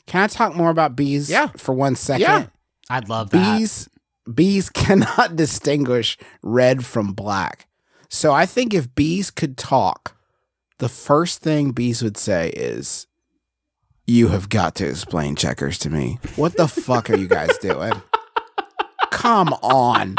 [0.08, 1.30] Can I talk more about bees?
[1.30, 1.50] Yeah.
[1.58, 2.22] For one second.
[2.22, 2.46] Yeah.
[2.90, 3.58] I'd love that.
[3.60, 3.90] Bees
[4.34, 7.68] bees cannot distinguish red from black.
[8.10, 10.16] So I think if bees could talk,
[10.80, 13.08] the first thing bees would say is,
[14.06, 16.20] "You have got to explain checkers to me.
[16.36, 17.94] What the fuck are you guys doing?
[19.12, 20.16] Come on.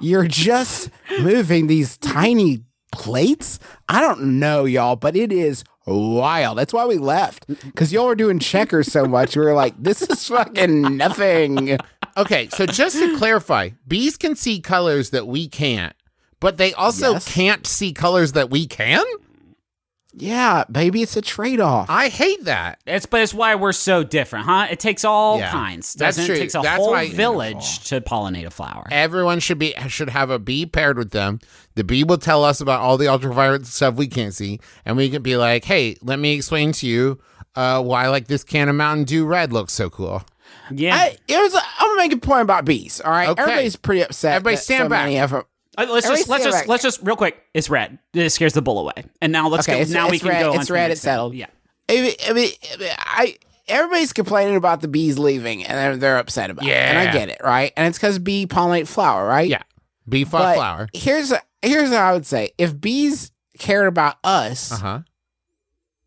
[0.00, 0.90] You're just
[1.20, 3.58] moving these tiny plates?
[3.88, 6.58] I don't know, y'all, but it is wild.
[6.58, 7.46] That's why we left.
[7.46, 9.36] Because y'all were doing checkers so much.
[9.36, 11.78] We were like, this is fucking nothing.
[12.18, 15.94] Okay, so just to clarify, bees can see colors that we can't,
[16.40, 17.32] but they also Yes.
[17.32, 19.04] can't see colors that we can?
[20.14, 21.88] Yeah, baby, it's a trade off.
[21.88, 22.80] I hate that.
[22.86, 24.66] It's but it's why we're so different, huh?
[24.68, 25.94] It takes all Yeah, kinds.
[25.94, 26.34] that's Doesn't true.
[26.34, 28.88] It takes a That's whole why- village to pollinate a flower.
[28.90, 31.38] Everyone should be should have a bee paired with them.
[31.76, 35.08] The bee will tell us about all the ultraviolet stuff we can't see, and we
[35.08, 37.20] can be like, "Hey, let me explain to you
[37.54, 40.24] uh, why like this can of Mountain Dew Red looks so cool."
[40.70, 40.96] Yeah.
[40.96, 41.54] I, was.
[41.54, 43.00] a, I'm gonna make a point about bees.
[43.00, 43.42] All right, Okay.
[43.42, 44.34] everybody's pretty upset.
[44.36, 45.04] Everybody stand so back.
[45.06, 45.42] Many of 'em-
[45.78, 46.68] Uh, let's Everybody just let's just back.
[46.68, 47.42] let's just real quick.
[47.54, 47.98] It's red.
[48.14, 49.04] It scares the bull away.
[49.22, 49.90] And now let's Okay, go.
[49.92, 50.52] now we can red, go.
[50.54, 51.34] it's red, it's settled.
[51.34, 51.46] Yeah.
[51.90, 52.50] I mean,
[52.98, 56.70] I, everybody's complaining about the bees leaving, and they're, they're upset about it.
[56.72, 57.72] And I get it, right?
[57.78, 59.48] And it's because bee pollinate flower, right?
[59.48, 59.62] Yeah,
[60.06, 60.88] bee fuck flower.
[60.92, 61.32] here's
[61.62, 65.00] here's what I would say: if bees cared about us, Uh huh.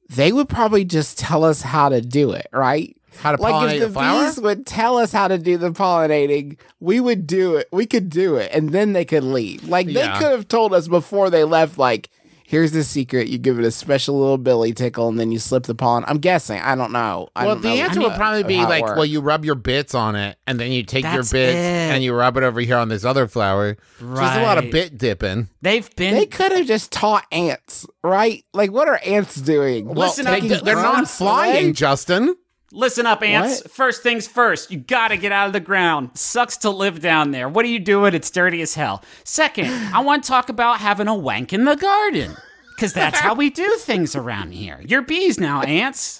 [0.10, 2.96] they would probably just tell us how to do it, right?
[3.20, 4.26] How to Like pollinate if the a flower?
[4.26, 7.68] bees would tell us how to do the pollinating, we would do it.
[7.72, 9.68] We could do it, and then they could leave.
[9.68, 10.18] Like they Yeah.
[10.20, 11.78] could have told us before they left.
[11.78, 12.10] Like,
[12.46, 15.64] here's the secret: you give it a special little billy tickle, and then you slip
[15.64, 16.04] the pollen.
[16.08, 16.60] I'm guessing.
[16.62, 17.28] I don't know.
[17.36, 19.94] I well, don't the know answer would probably be like, well, you rub your bits
[19.94, 21.56] on it, and then you take your bits it.
[21.56, 23.78] and you rub it over here on this other flower.
[24.00, 25.50] So There's a lot of bit dipping.
[25.62, 28.44] They've been they could have just taught ants, right?
[28.54, 29.88] Like, what are ants doing?
[29.94, 31.74] Listen They, up, Taking they're not drones flying.
[31.74, 32.36] Justin.
[32.74, 33.64] Listen up, ants.
[33.64, 33.72] What?
[33.72, 36.12] First things first, you gotta get out of the ground.
[36.14, 37.50] Sucks to live down there.
[37.50, 38.14] What are you doing?
[38.14, 39.04] It's dirty as hell.
[39.24, 42.36] Second, I want to talk about having a wank in the garden.
[42.76, 44.82] Because that's how we do things around here.
[44.84, 46.20] You're bees now, ants.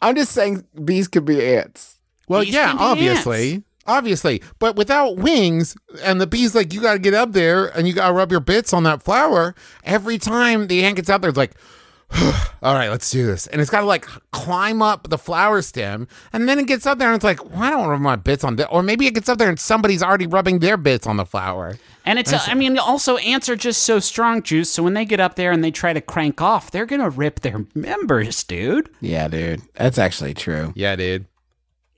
[0.00, 1.96] I'm just saying, bees could be ants.
[2.28, 3.64] Well, Bees yeah, can be obviously.
[3.86, 4.42] Obviously.
[4.58, 7.94] But without wings, and the bee's like, you got to get up there and you
[7.94, 9.54] got to rub your bits on that flower.
[9.82, 11.54] Every time the ant gets out there, it's like,
[12.62, 13.46] all right, let's do this.
[13.48, 16.08] And it's got to like climb up the flower stem.
[16.32, 18.16] And then it gets up there and it's like, well, I don't want rub my
[18.16, 18.66] bits on this.
[18.70, 21.78] Or maybe it gets up there and somebody's already rubbing their bits on the flower.
[22.04, 24.70] And it's, I mean, also, ants are just so strong, Juice.
[24.70, 27.10] So when they get up there and they try to crank off, they're going to
[27.10, 28.88] rip their members, dude.
[29.02, 30.72] Yeah, dude, that's actually true.
[30.74, 31.26] Yeah, dude.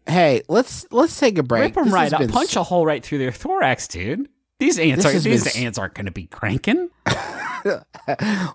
[0.06, 1.62] Hey, let's let's take a break.
[1.62, 2.20] Rip them This right has up.
[2.20, 4.28] been Punch a hole right through their thorax, dude.
[4.58, 6.90] These ants This are has been these ants aren't going to be cranking.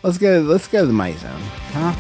[0.04, 0.40] Let's go.
[0.40, 1.42] Let's go to the mic zone.
[1.72, 1.94] Huh?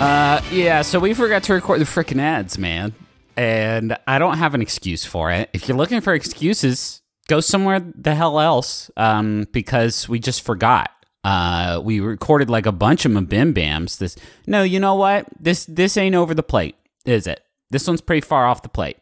[0.00, 2.92] Uh, yeah, so we forgot to record the freaking ads, man.
[3.36, 5.48] And I don't have an excuse for it.
[5.52, 10.90] If you're looking for excuses, go somewhere the hell else um, because we just forgot.
[11.24, 13.98] Uh, we recorded like a bunch of MBMBaMs.
[13.98, 15.26] This no, you know what?
[15.40, 17.42] This this ain't over the plate, is it?
[17.70, 18.98] This one's pretty far off the plate.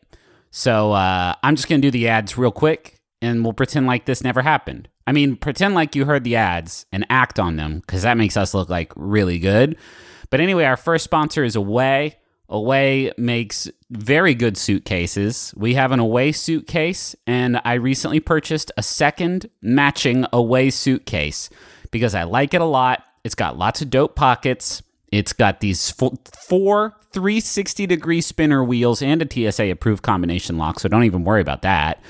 [0.51, 4.23] So uh, I'm just gonna do the ads real quick, and we'll pretend like this
[4.23, 4.89] never happened.
[5.07, 8.37] I mean, pretend like you heard the ads and act on them because that makes
[8.37, 9.77] us look like really good.
[10.31, 12.19] But anyway, our first sponsor is Away.
[12.49, 15.53] Away makes very good suitcases.
[15.57, 21.51] We have an Away suitcase, and I recently purchased a second matching Away suitcase
[21.93, 23.05] because I like it a lot.
[23.23, 24.83] It's got lots of dope pockets.
[25.13, 30.81] It's got these fo- four 360 degree spinner wheels and a TSA approved combination lock,
[30.81, 32.03] so don't even worry about that.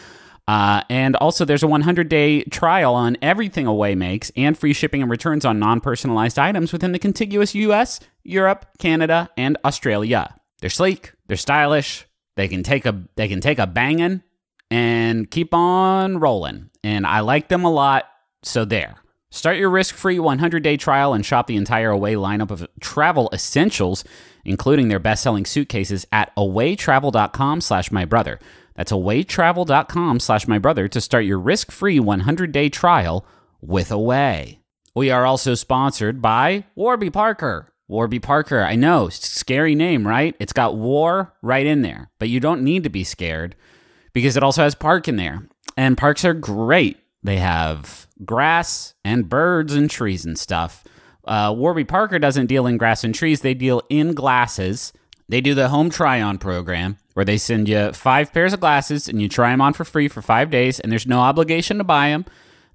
[0.49, 5.03] Uh, and also, there's a 100 day trial on everything Away makes and free shipping
[5.03, 10.35] and returns on non personalized items within the contiguous US, Europe, Canada, and Australia.
[10.61, 14.23] They're sleek, they're stylish, they can take a they can take a banging
[14.71, 16.71] and keep on rolling.
[16.83, 18.05] And I like them a lot,
[18.43, 18.97] so there.
[19.33, 24.05] Start your risk-free 100-day trial and shop the entire Away lineup of travel essentials,
[24.45, 28.39] including their best-selling suitcases at awaytravel.com slash my brother.
[28.77, 33.25] That's awaytravel.com slash my brother to start your risk-free 100-day trial
[33.63, 34.61] with Away.
[34.95, 37.73] We are also sponsored by Warby Parker.
[37.89, 40.37] Warby Parker, I know, scary name, right?
[40.41, 43.57] It's got war right in there, but you don't need to be scared
[44.13, 45.49] because it also has park in there.
[45.75, 46.99] And parks are great.
[47.23, 50.85] They have grass and birds and trees and stuff.
[51.25, 54.93] Uh, Warby Parker doesn't deal in grass and trees, they deal in glasses.
[55.29, 59.09] They do the home try on program where they send you five pairs of glasses
[59.09, 61.85] and you try them on for free for five days, and there's no obligation to
[61.85, 62.25] buy them.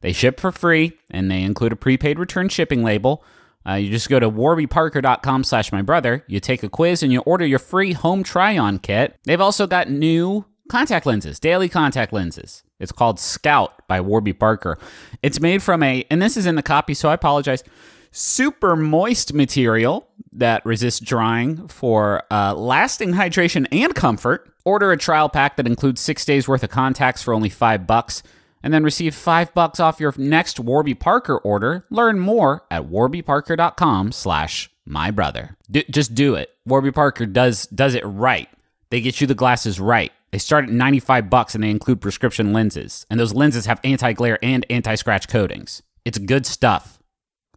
[0.02, 3.24] They ship for free and they include a prepaid return shipping label.
[3.68, 6.24] Uh, you just go to warbyparker.com slash my brother.
[6.28, 9.18] You take a quiz and you order your free home try-on kit.
[9.26, 12.64] They've also got new contact lenses, daily contact lenses.
[12.80, 14.78] It's called Scout by Warby Parker.
[15.24, 17.64] It's made from a, and this is in the copy, so I apologize,
[18.12, 24.52] super moist material that resists drying for uh, lasting hydration and comfort.
[24.66, 28.22] Order a trial pack that includes six days worth of contacts for only five bucks
[28.62, 31.86] and then receive five bucks off your next Warby Parker order.
[31.90, 35.56] Learn more at warbyparker.com slash my brother.
[35.72, 36.50] D- just do it.
[36.66, 38.50] Warby Parker does does it right.
[38.90, 40.12] They get you the glasses right.
[40.32, 43.06] They start at 95 bucks and they include prescription lenses.
[43.10, 45.82] And those lenses have anti-glare and anti-scratch coatings.
[46.06, 47.02] It's good stuff.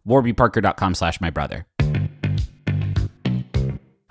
[0.07, 1.65] warbyparker.com slash my brother.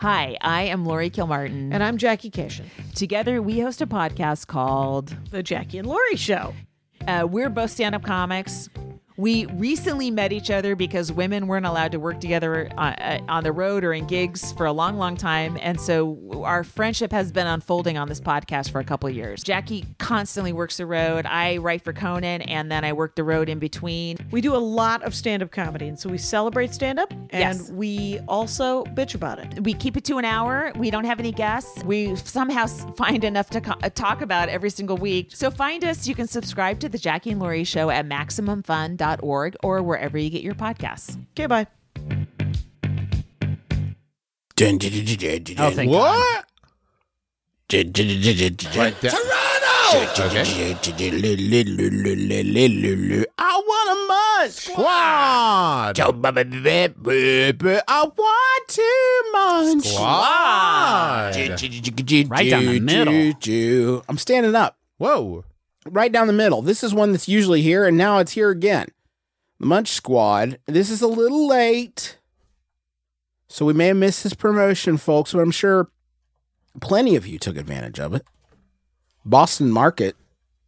[0.01, 1.73] Hi, I am Laurie Kilmartin.
[1.75, 6.55] And I'm Jackie Kashian, Together, we host a podcast called the Jackie and Laurie Show.
[7.07, 8.71] uh, We're Both Stand Up Comics.
[9.21, 13.45] We recently met each other because women weren't allowed to work together uh, uh, on
[13.45, 15.59] the road or in gigs for a long, long time.
[15.61, 19.43] And so our friendship has been unfolding on this podcast for a couple of years.
[19.45, 21.27] Jackie constantly works the road.
[21.27, 24.17] I write for Conan, and then I work the road in between.
[24.31, 27.59] We do a lot of stand up comedy, and so we celebrate stand up and
[27.59, 27.71] Yes.
[27.71, 29.63] we also bitch about it.
[29.63, 30.73] We keep it to an hour.
[30.77, 31.85] We don't have any guests.
[31.85, 32.67] We somehow
[32.97, 35.33] find enough to co- talk about every single week.
[35.35, 36.09] So find us.
[36.09, 38.07] You can subscribe to the Jackie and Laurie Show at
[39.19, 41.19] MaximumFun.org or wherever you get your podcasts.
[41.33, 41.67] Okay, bye.
[45.59, 46.19] Oh, thank God.
[46.19, 46.45] What?
[48.77, 49.15] Like that.
[53.39, 54.53] I want a munch.
[54.53, 55.95] Squad.
[57.89, 59.87] I want to munch.
[59.95, 61.33] Squad.
[62.29, 63.15] Right down the middle.
[64.09, 64.77] I'm standing up.
[64.99, 65.45] Whoa.
[65.87, 66.61] right down the middle.
[66.63, 68.89] This is one that's usually here, and now it's here again.
[69.61, 70.59] The Munch Squad.
[70.67, 72.17] This is a little late,
[73.49, 75.91] so we may have missed this promotion, folks, but I'm sure
[76.81, 78.23] plenty of you took advantage of it.
[79.25, 80.17] Boston Market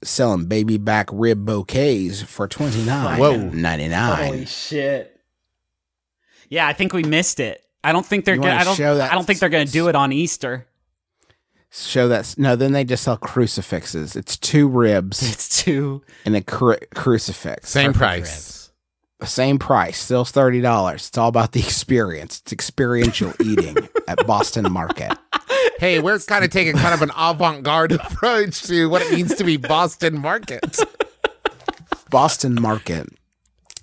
[0.05, 3.37] selling baby back rib bouquets for twenty nine Whoa.
[3.37, 4.45] ninety nine.
[4.45, 5.19] shit.
[6.51, 7.65] Yeah, I think we missed it.
[7.83, 8.61] I don't think they're gonna.
[8.61, 8.77] I don't.
[8.77, 10.67] show that- I don't think they're gonna do it on Easter.
[11.71, 14.15] Show that no, then they just sell crucifixes.
[14.17, 17.71] It's two ribs It's two and a cru- crucifix.
[17.71, 18.62] Same Perfect price.
[19.25, 21.09] Same price, still thirty dollars.
[21.09, 22.41] It's all about the experience.
[22.41, 23.77] It's experiential eating
[24.09, 25.17] at Boston Market.
[25.79, 29.45] Hey, we're kind of taking kind of an avant-garde approach to what it means to
[29.45, 30.79] be Boston Market.
[32.11, 33.09] Boston Market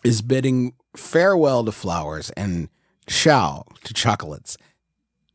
[0.04, 2.70] is bidding farewell to flowers and
[3.08, 4.58] ciao to chocolates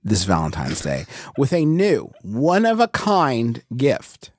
[0.02, 4.30] this Valentine's Day with a new one of a kind gift.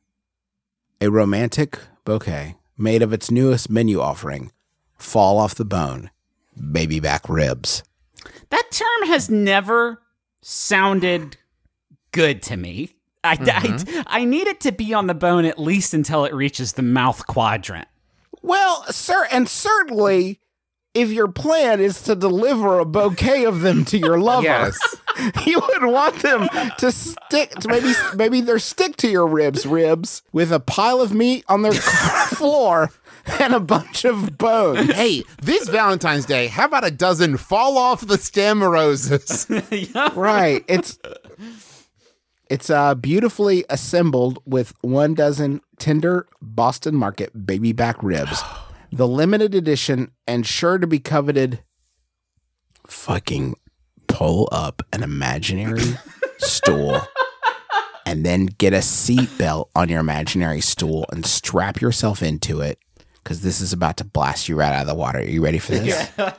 [1.02, 4.52] A romantic bouquet made of its newest menu offering,
[5.06, 6.10] fall off the bone,
[6.72, 7.84] baby back ribs.
[8.50, 10.02] That term has never
[10.42, 11.38] sounded
[12.12, 12.90] good to me.
[13.24, 14.00] I, Mm-hmm.
[14.08, 16.84] I, I need it to be on the bone at least until it reaches the
[16.84, 17.88] mouth quadrant.
[18.44, 20.40] Well, sir, and certainly
[20.94, 24.78] if your plan is to deliver a bouquet of them to your lover, Yes.
[25.48, 26.48] you would want them
[26.78, 31.12] to stick to maybe maybe they're stick to your ribs ribs with a pile of
[31.14, 31.72] meat on their
[32.30, 32.92] floor
[33.40, 34.92] and a bunch of bones.
[34.94, 39.48] Hey, this Valentine's Day, how about a dozen fall off the stem roses?
[40.16, 40.64] right.
[40.68, 41.00] It's
[42.50, 48.42] it's uh beautifully assembled with one dozen tender Boston Market baby back ribs.
[48.92, 51.64] The limited edition and sure to be coveted
[52.88, 53.56] fucking
[54.08, 55.98] pull up an imaginary
[56.38, 57.02] stool
[58.06, 62.80] and then get a seatbelt on your imaginary stool and strap yourself into it
[63.26, 65.18] because this is about to blast you right out of the water.
[65.18, 66.12] Are you ready for this?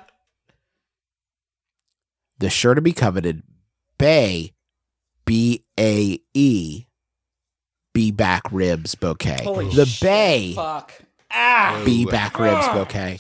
[2.39, 3.43] the sure to be coveted
[3.99, 4.55] Bay
[5.24, 6.84] B A E
[7.93, 9.43] B back ribs bouquet.
[9.45, 10.93] the Bay Fuck.
[11.30, 11.82] Ah.
[11.84, 13.18] B back ribs bouquet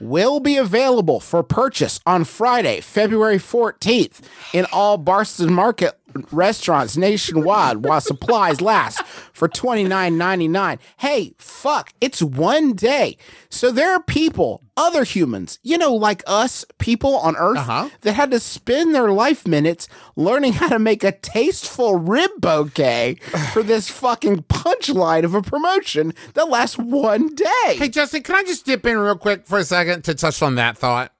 [0.00, 4.20] will be available for purchase on Friday, February 14th
[4.52, 5.98] in all Boston Market
[6.32, 10.78] restaurants nationwide while supplies last for $29.99.
[10.98, 13.16] Hey, fuck, it's one day.
[13.50, 17.88] So there are people, other humans, you know, like us, people on Earth, Uh-huh.
[18.02, 23.16] that had to spend their life minutes learning how to make a tasteful rib bouquet
[23.52, 27.76] for this fucking punchline of a promotion that lasts one day.
[27.76, 30.54] Hey, Justin, can I just dip in real quick for a second to touch on
[30.56, 31.12] that thought?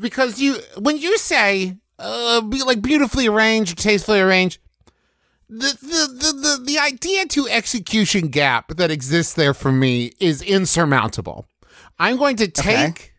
[0.00, 4.58] Because you, when you say, uh, be like beautifully arranged, tastefully arranged,
[5.48, 10.40] the, the, the, the, the idea to execution gap that exists there for me is
[10.42, 11.46] insurmountable.
[11.98, 13.12] I'm going to take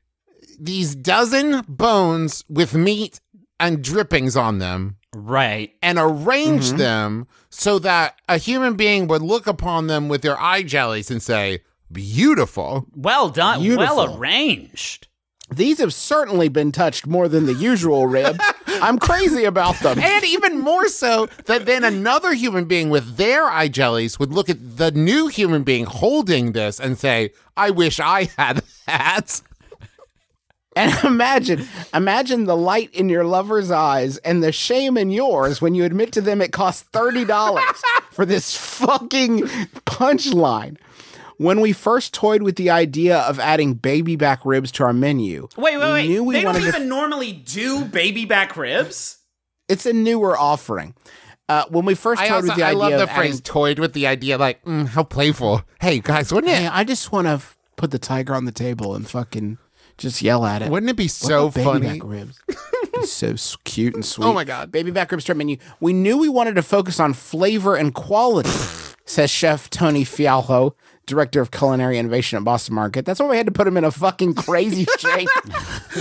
[0.59, 3.19] these dozen bones with meat
[3.59, 5.73] and drippings on them Right.
[5.83, 10.63] and arrange them so that a human being would look upon them with their eye
[10.63, 11.59] jellies and say,
[11.91, 12.87] beautiful.
[12.95, 13.63] Well done.
[13.77, 15.07] Well arranged.
[15.53, 18.39] These have certainly been touched more than the usual rib.
[18.81, 19.99] I'm crazy about them.
[20.13, 24.49] And even more so that then another human being with their eye jellies would look
[24.49, 29.41] at the new human being holding this and say, I wish I had that.
[30.75, 35.75] And imagine, imagine the light in your lover's eyes and the shame in yours when
[35.75, 37.63] you admit to them it costs thirty dollars
[38.11, 39.41] for this fucking
[39.85, 40.77] punchline.
[41.37, 45.47] When we first toyed with the idea of adding baby back ribs to our menu,
[45.57, 46.07] Wait, wait, wait.
[46.07, 49.17] knew we they don't wanted to even normally do baby back ribs.
[49.67, 50.93] it's a newer offering.
[51.49, 53.41] Uh, when we first toyed also with the I idea love the of phrase adding,
[53.41, 55.63] "toyed with the idea." Like, mm, how playful!
[55.81, 56.71] Hey guys, wouldn't hey, it?
[56.73, 59.57] I just want to f- put the tiger on the table and fucking
[59.97, 60.69] just yell at it.
[60.71, 61.99] Wouldn't it be What so about baby funny?
[61.99, 62.39] back ribs.
[63.05, 64.25] So cute and sweet.
[64.25, 64.71] Oh my God.
[64.71, 65.57] baby back ribs to our menu.
[65.81, 68.49] We knew we wanted to focus on flavor and quality,
[69.05, 70.73] says Chef Tony Fialho,
[71.05, 73.05] director of culinary innovation at Boston Market.
[73.05, 75.29] That's why we had to put him in a fucking crazy shape.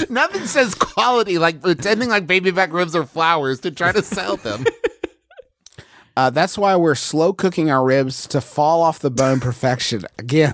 [0.09, 4.37] Nothing says quality like pretending like baby back ribs are flowers to try to sell
[4.37, 4.65] them.
[6.15, 10.53] Uh, that's why we're slow cooking our ribs to fall off the bone perfection again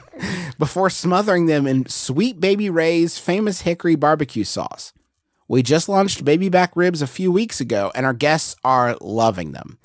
[0.57, 4.93] before smothering them in sweet baby Ray's famous hickory barbecue sauce.
[5.49, 9.53] We just launched baby back ribs a few weeks ago, and our guests are loving
[9.53, 9.79] them.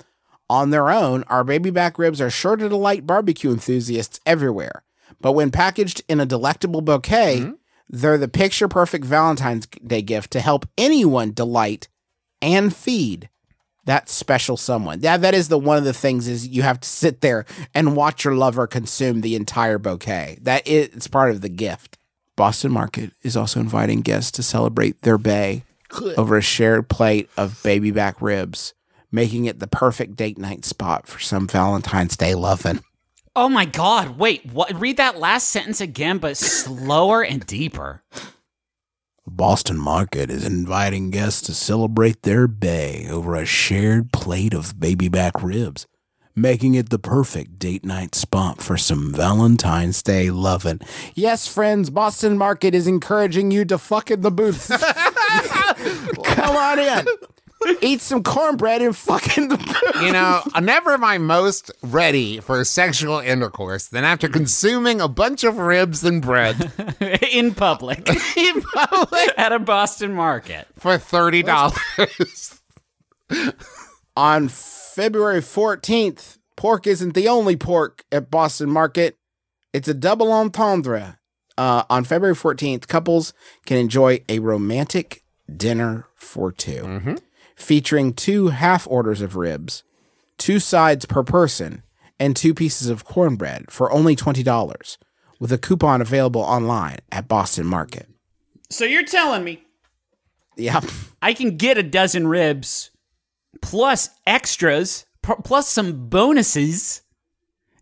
[0.53, 4.83] On their own, our baby back ribs are sure to delight barbecue enthusiasts everywhere.
[5.19, 7.53] But when packaged in a delectable bouquet, mm-hmm.
[7.89, 11.87] they're the picture perfect Valentine's Day gift to help anyone delight
[12.39, 13.29] and feed
[13.85, 14.99] that special someone.
[15.01, 17.95] Yeah, that is the one of the things is you have to sit there and
[17.95, 20.37] watch your lover consume the entire bouquet.
[20.39, 21.97] That is it's part of the gift.
[22.35, 25.63] Boston Market is also inviting guests to celebrate their bay
[26.15, 28.75] over a shared plate of baby back ribs,
[29.13, 32.83] making it the perfect date night spot for some Valentine's Day loving.
[33.35, 38.03] Oh my god, wait, what read that last sentence again, but slower and deeper.
[39.25, 45.07] Boston Market is inviting guests to celebrate their bay over a shared plate of baby
[45.09, 45.87] back ribs,
[46.35, 50.81] making it the perfect date night spot for some Valentine's Day loving.
[51.15, 54.69] Yes, friends, Boston Market is encouraging you to fuck in the booth.
[56.25, 57.05] Come on in.
[57.81, 59.93] Eat some cornbread and fucking the.
[60.01, 65.07] You know, I'm never am I most ready for sexual intercourse than after consuming a
[65.07, 66.71] bunch of ribs and bread
[67.31, 68.09] In public.
[68.37, 70.67] in public At a Boston market.
[70.77, 72.61] for thirty dollars.
[74.15, 79.17] On February 14th, pork isn't the only pork at Boston Market.
[79.73, 81.17] It's a double entendre.
[81.57, 83.33] Uh, on February 14th, couples
[83.65, 85.23] can enjoy a romantic
[85.55, 87.17] dinner for 2
[87.55, 89.83] featuring two half orders of ribs,
[90.37, 91.83] two sides per person,
[92.19, 94.97] and two pieces of cornbread for only $20,
[95.39, 98.07] with a coupon available online at Boston Market.
[98.69, 99.63] So you're telling me
[100.57, 100.85] Yep.
[101.21, 102.91] I can get a dozen ribs
[103.61, 107.01] plus extras plus some bonuses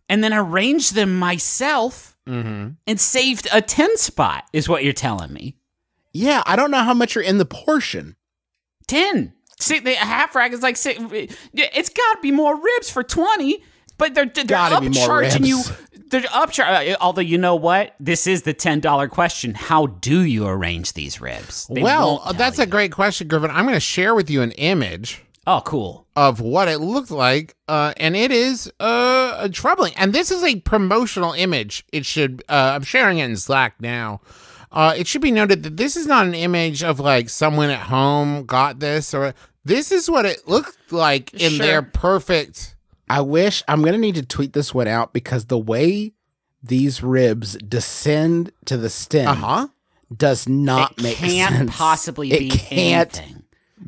[0.08, 2.70] and then arrange them myself mm-hmm.
[2.86, 5.56] and saved a 10 spot is what you're telling me.
[6.12, 8.16] Yeah, I don't know how much you're in the portion.
[8.86, 9.32] 10.
[9.62, 11.00] See, the half rack is like six,
[11.52, 13.62] it's got to be more ribs for 20,
[13.98, 15.62] but they're they're Gotta upcharging you.
[16.10, 16.96] They're upcharging.
[17.00, 19.54] Although you know what, this is the ten dollar question.
[19.54, 21.66] How do you arrange these ribs?
[21.68, 22.64] They Well, that's you.
[22.64, 23.50] a great question, Griffin.
[23.50, 26.06] I'm going to share with you an image oh cool.
[26.16, 29.92] of what it looked like, uh, and it is uh, troubling.
[29.96, 31.84] And this is a promotional image.
[31.92, 32.42] It should.
[32.48, 34.20] Uh, I'm sharing it in Slack now.
[34.72, 37.80] Uh, it should be noted that this is not an image of like someone at
[37.80, 39.34] home got this, or
[39.64, 41.66] this is what it looked like in Sure.
[41.66, 42.76] their perfect.
[43.08, 46.12] I wish I'm gonna need to tweet this one out because the way
[46.62, 49.68] these ribs descend to the stem Uh huh.
[50.16, 51.70] does not it make can't sense.
[51.76, 53.42] possibly it be can't anything.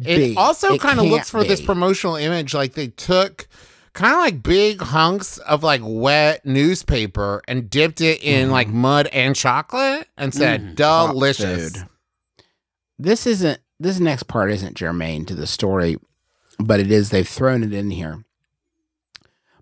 [0.05, 0.37] It be.
[0.37, 3.47] also kind of looks for this promotional image like they took
[3.93, 9.07] kind of like big hunks of like wet newspaper and dipped it in like mud
[9.13, 11.75] and chocolate and said Hot delicious.
[12.99, 15.97] This isn't this next part isn't germane to the story,
[16.59, 18.25] but it is they've thrown it in here.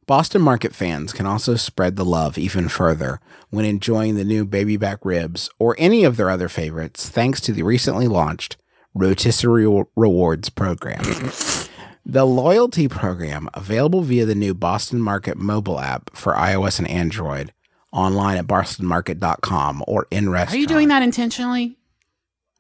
[0.07, 4.77] Boston Market fans can also spread the love even further when enjoying the new baby
[4.77, 8.57] back ribs or any of their other favorites thanks to the recently launched
[8.95, 11.03] Rotisserie Rewards program.
[12.05, 17.53] the loyalty program, available via the new Boston Market mobile app for iOS and Android,
[17.93, 21.77] online at bostonmarket.com or in Are you doing that intentionally?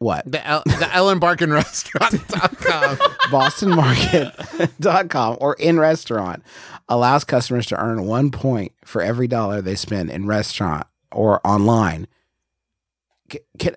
[0.02, 0.30] What?
[0.30, 2.96] The, El- the Ellen Barkin restaurant.com.
[3.30, 6.42] bostonmarket.com or in restaurant
[6.88, 12.08] allows customers to earn one point for every dollar they spend in restaurant or online.
[13.30, 13.76] C- Can,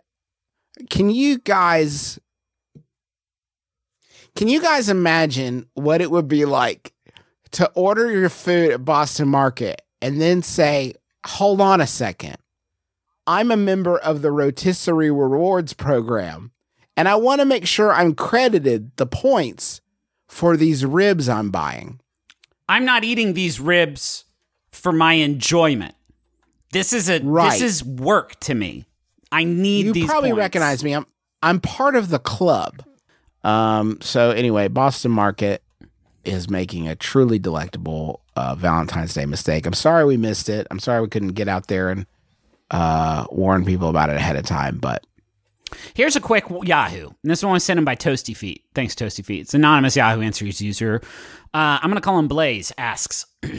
[0.89, 2.19] can you guys
[4.35, 6.91] can you guys imagine what it would be like
[7.51, 10.95] to order your food at Boston Market and then say,
[11.27, 12.35] "Hold on a second.
[13.27, 16.51] I'm a member of the Rotisserie Rewards program."
[16.97, 19.81] and I want to make sure I'm credited the points
[20.29, 21.99] for these ribs I'm buying.
[22.69, 24.23] I'm not eating these ribs
[24.71, 25.93] for my enjoyment.
[26.71, 27.51] This is a Right.
[27.51, 28.85] this is work to me.
[29.29, 30.05] I need You these.
[30.05, 30.39] probably points.
[30.39, 30.93] recognize me.
[30.93, 31.05] I'm
[31.43, 32.81] I'm part of the club.
[33.43, 33.97] Um.
[34.01, 35.61] So anyway, Boston Market
[36.23, 39.65] is making a truly delectable uh, Valentine's Day mistake.
[39.65, 40.65] I'm sorry we missed it.
[40.71, 42.05] I'm sorry we couldn't get out there and
[42.71, 44.77] uh, warn people about it ahead of time.
[44.77, 45.05] But
[45.93, 47.07] Here's a quick Yahoo.
[47.07, 48.63] And this one was sent in by Toasty Feet.
[48.73, 49.41] Thanks, Toasty Feet.
[49.41, 51.01] It's anonymous Yahoo Answers user.
[51.53, 52.71] Uh, I'm going to call him Blaze.
[52.77, 53.25] Asks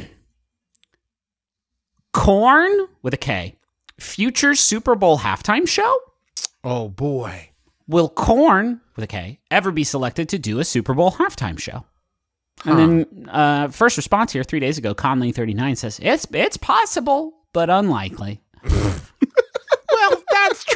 [2.12, 2.70] Korn
[3.02, 3.56] with a K.
[3.98, 5.98] Future Super Bowl halftime show?
[6.62, 7.50] Oh boy.
[7.88, 11.84] Will Korn with a K ever be selected to do a Super Bowl halftime show?
[12.64, 17.70] And then uh, first response here three days ago, Conley39 says it's it's possible, but
[17.70, 18.40] unlikely.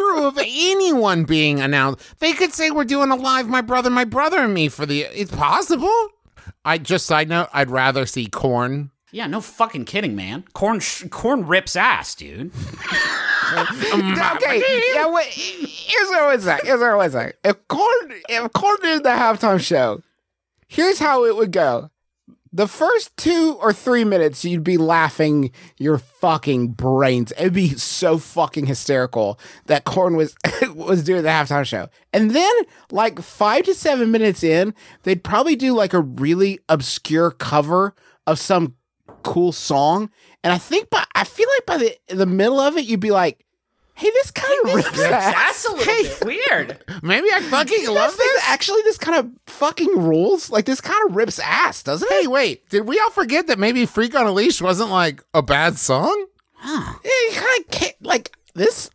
[0.01, 2.19] True of anyone being announced.
[2.21, 5.03] They could say we're doing a live My Brother, My Brother and Me for the.
[5.03, 6.09] It's possible.
[6.65, 7.49] I just side note.
[7.53, 8.93] I'd rather see Korn.
[9.13, 10.45] Yeah, no fucking kidding, man.
[10.55, 12.51] Korn sh- Korn rips ass, dude.
[13.51, 14.37] Mm.
[14.37, 14.63] okay,
[14.95, 15.13] yeah.
[15.13, 16.59] Wait, here's what I would say.
[16.63, 17.33] Here's what I would say.
[17.43, 20.03] If Korn, if Korn did the halftime show,
[20.69, 21.91] here's how it would go.
[22.53, 27.33] The first two or three minutes, you'd be laughing your fucking brains.
[27.39, 30.35] It'd be so fucking hysterical that Korn was
[30.75, 32.53] was doing the halftime show, and then
[32.91, 34.75] like five to seven minutes in,
[35.05, 37.95] they'd probably do like a really obscure cover
[38.27, 38.75] of some
[39.23, 40.11] cool song,
[40.43, 43.13] and I think by I feel like by the the middle of it, you'd be
[43.13, 43.45] like,
[44.01, 46.85] "Hey, this kind of rips ass." That's a little bit weird.
[47.03, 48.43] Maybe I fucking love this.
[48.47, 50.51] actually this kind of fucking rules?
[50.51, 52.23] Like this kind of rips ass, doesn't it?
[52.23, 52.69] Hey, wait.
[52.71, 56.27] Did we all forget that maybe Freak on a Leash wasn't like a bad song?
[56.65, 58.91] Yeah, you kind of can't like this.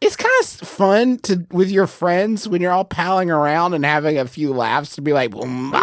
[0.00, 4.18] It's kind of fun to with your friends when you're all palling around and having
[4.18, 5.82] a few laughs to be like, boom, boom,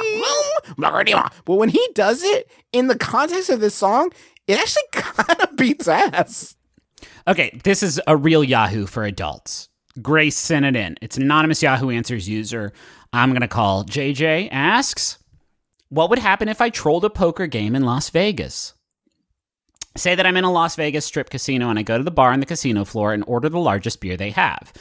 [1.45, 4.11] but when he does it in the context of this song,
[4.45, 6.55] it actually kind of beats ass.
[7.29, 9.69] Okay, this is a real Yahoo for adults.
[10.01, 10.97] Grace sent it in.
[10.99, 12.73] It's an anonymous Yahoo Answers user.
[13.13, 15.19] I'm going to call JJ asks,
[15.89, 18.73] What would happen if I trolled a poker game in Las Vegas?
[19.95, 22.31] Say that I'm in a Las Vegas strip casino and I go to the bar
[22.31, 24.73] on the casino floor and order the largest beer they have.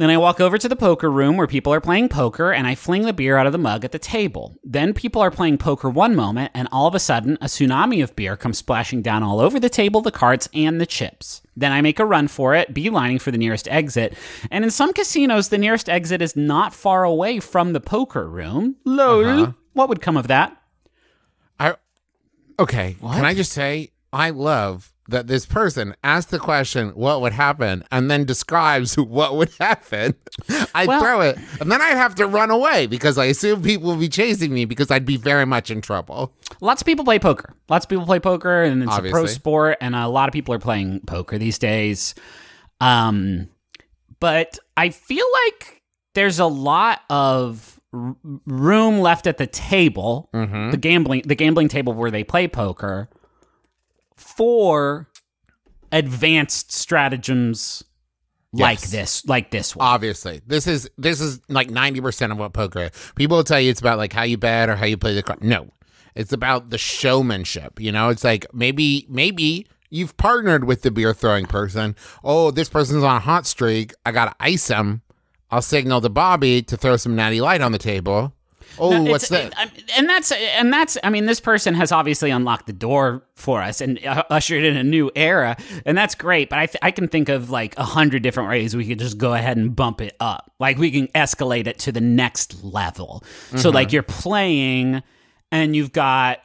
[0.00, 2.74] Then I walk over to the poker room where people are playing poker and I
[2.74, 4.56] fling the beer out of the mug at the table.
[4.64, 8.16] Then people are playing poker one moment and all of a sudden a tsunami of
[8.16, 11.42] beer comes splashing down all over the table, the cards, and the chips.
[11.54, 14.16] Then I make a run for it, beelining for the nearest exit.
[14.50, 18.76] And in some casinos, the nearest exit is not far away from the poker room.
[18.86, 19.26] Lol.
[19.26, 19.52] Uh-huh.
[19.74, 20.56] What would come of that?
[21.58, 21.74] I
[22.58, 22.96] okay.
[23.02, 27.82] Can I just say I love that this person asked the question, "What would happen?"
[27.90, 30.14] and then describes what would happen.
[30.74, 33.88] I'd Well- throw it, and then I'd have to run away because I assume people
[33.90, 36.32] would be chasing me because I'd be very much in trouble.
[36.60, 37.54] Lots of people play poker.
[37.68, 40.54] Lots of people play poker, and it's a pro sport, and a lot of people
[40.54, 42.14] are playing poker these days.
[42.80, 43.48] Um,
[44.20, 45.82] but I feel like
[46.14, 51.92] there's a lot of r- room left at the table, the gambling, the gambling table
[51.92, 53.08] where they play poker,
[54.40, 55.06] for
[55.92, 57.84] advanced stratagems
[58.54, 59.86] like this, like this one.
[59.86, 62.84] Obviously, this is this is like ninety percent of what poker.
[62.84, 63.12] is.
[63.16, 65.22] People will tell you it's about like how you bet or how you play the
[65.22, 65.44] card.
[65.44, 65.68] No,
[66.14, 67.78] it's about the showmanship.
[67.78, 71.94] You know, it's like maybe maybe you've partnered with the beer throwing person.
[72.24, 73.92] Oh, this person's on a hot streak.
[74.06, 75.02] I gotta ice him.
[75.50, 78.32] I'll signal to Bobby to throw some natty light on the table.
[78.78, 79.52] Oh, No, what's that?
[79.96, 80.96] And that's and that's.
[81.02, 84.76] I mean, this person has obviously unlocked the door for us and uh, ushered in
[84.76, 86.48] a new era, and that's great.
[86.50, 89.18] But I th- I can think of like a hundred different ways we could just
[89.18, 90.50] go ahead and bump it up.
[90.58, 93.24] Like we can escalate it to the next level.
[93.56, 95.02] So like you're playing,
[95.52, 96.38] and you've got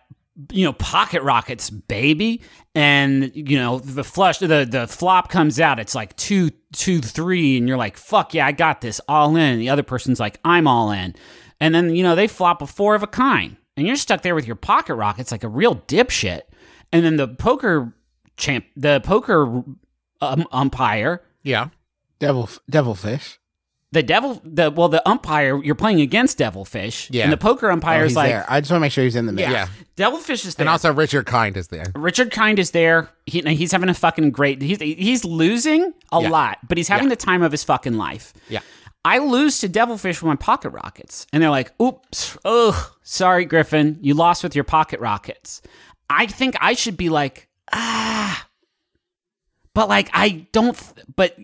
[0.52, 2.42] you know pocket rockets baby
[2.76, 7.58] and you know the flush the the flop comes out it's like two two three
[7.58, 10.68] and you're like fuck yeah i got this all in the other person's like i'm
[10.68, 11.16] all in
[11.60, 14.36] and then you know they flop a four of a kind and you're stuck there
[14.36, 16.42] with your pocket rockets like a real dipshit
[16.92, 17.94] and then the poker
[18.38, 19.64] champ the poker
[20.22, 21.70] um, umpire yeah,
[22.20, 23.38] Devil, devilfish.
[23.92, 27.24] the devil the well the umpire you're playing against devilfish Yeah.
[27.26, 28.46] and the poker Oh, umpire's he's like there.
[28.50, 29.50] I just want to make sure he's in the mix.
[29.52, 29.68] yeah.
[29.96, 31.86] devilfish is there And also, Richard Kind is there.
[31.96, 33.10] Richard Kind is there.
[33.26, 34.62] He, he's having a fucking great.
[34.62, 36.30] He's he's losing a Yeah.
[36.30, 37.10] lot, but he's having Yeah.
[37.16, 38.34] the time of his fucking life.
[38.50, 38.62] Yeah.
[39.06, 44.00] I lose to Devilfish with my pocket rockets, and they're like, "Oops, oh, sorry, Griffin,
[44.02, 45.62] you lost with your pocket rockets."
[46.10, 48.48] I think I should be like, ah,
[49.74, 50.78] but like I don't.
[51.16, 51.38] But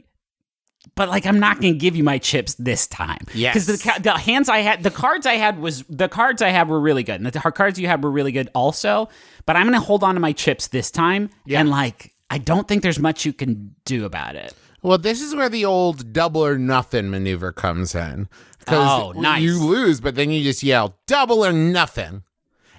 [0.95, 3.25] but like I'm not going to give you my chips this time.
[3.33, 3.53] Yeah.
[3.53, 6.67] because the the hands I had, the cards I had was the cards I had
[6.67, 9.09] were really good, and the cards you had were really good also.
[9.45, 11.29] But I'm going to hold on to my chips this time,
[11.61, 14.53] and like I don't think there's much you can do about it.
[14.81, 18.27] Well, this is where the old double or nothing maneuver comes in.
[18.65, 19.41] 'Cause Oh, nice.
[19.41, 22.23] You lose, but then you just yell double or nothing.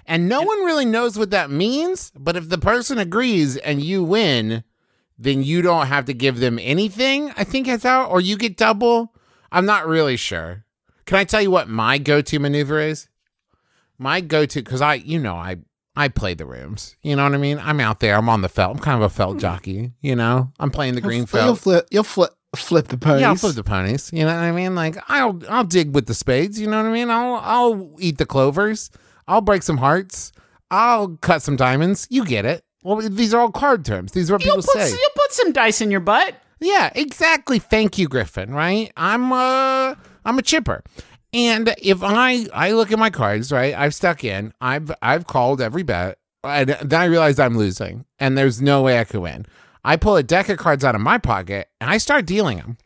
[0.05, 2.11] And no one really knows what that means.
[2.17, 4.63] But if the person agrees and you win,
[5.17, 7.31] then you don't have to give them anything.
[7.37, 9.13] I think that's how, or you get double.
[9.51, 10.65] I'm not really sure.
[11.05, 13.07] Can I tell you what my go to maneuver is?
[13.97, 15.57] My go to, because I, you know, I
[15.95, 16.95] I play the rooms.
[17.03, 17.59] You know what I mean?
[17.59, 18.15] I'm out there.
[18.15, 18.75] I'm on the felt.
[18.77, 19.91] I'm kind of a felt jockey.
[20.01, 21.45] You know, I'm playing the green felt.
[21.45, 21.87] You'll flip.
[21.91, 22.31] You'll flip.
[22.55, 23.21] Flip the ponies.
[23.21, 24.11] Yeah, I'll flip the ponies.
[24.13, 24.75] You know what I mean?
[24.75, 26.59] Like I'll I'll dig with the spades.
[26.59, 27.09] You know what I mean?
[27.09, 28.91] I'll I'll eat the clovers.
[29.27, 30.31] I'll break some hearts.
[30.69, 32.05] I'll cut some diamonds.
[32.11, 32.63] You get it.
[32.83, 34.11] Well, these are all card terms.
[34.11, 34.89] These are what You'll people put say.
[34.91, 36.35] you'll put some dice in your butt.
[36.59, 37.57] Yeah, exactly.
[37.57, 38.53] Thank you, Griffin.
[38.53, 38.91] Right?
[38.95, 40.83] I'm uh I'm a chipper.
[41.33, 43.73] And if I I look at my cards, right?
[43.73, 44.53] I've stuck in.
[44.61, 46.19] I've I've called every bet.
[46.43, 49.45] And then I realize I'm losing, and there's no way I could win.
[49.85, 52.77] I pull a deck of cards out of my pocket and I start dealing them.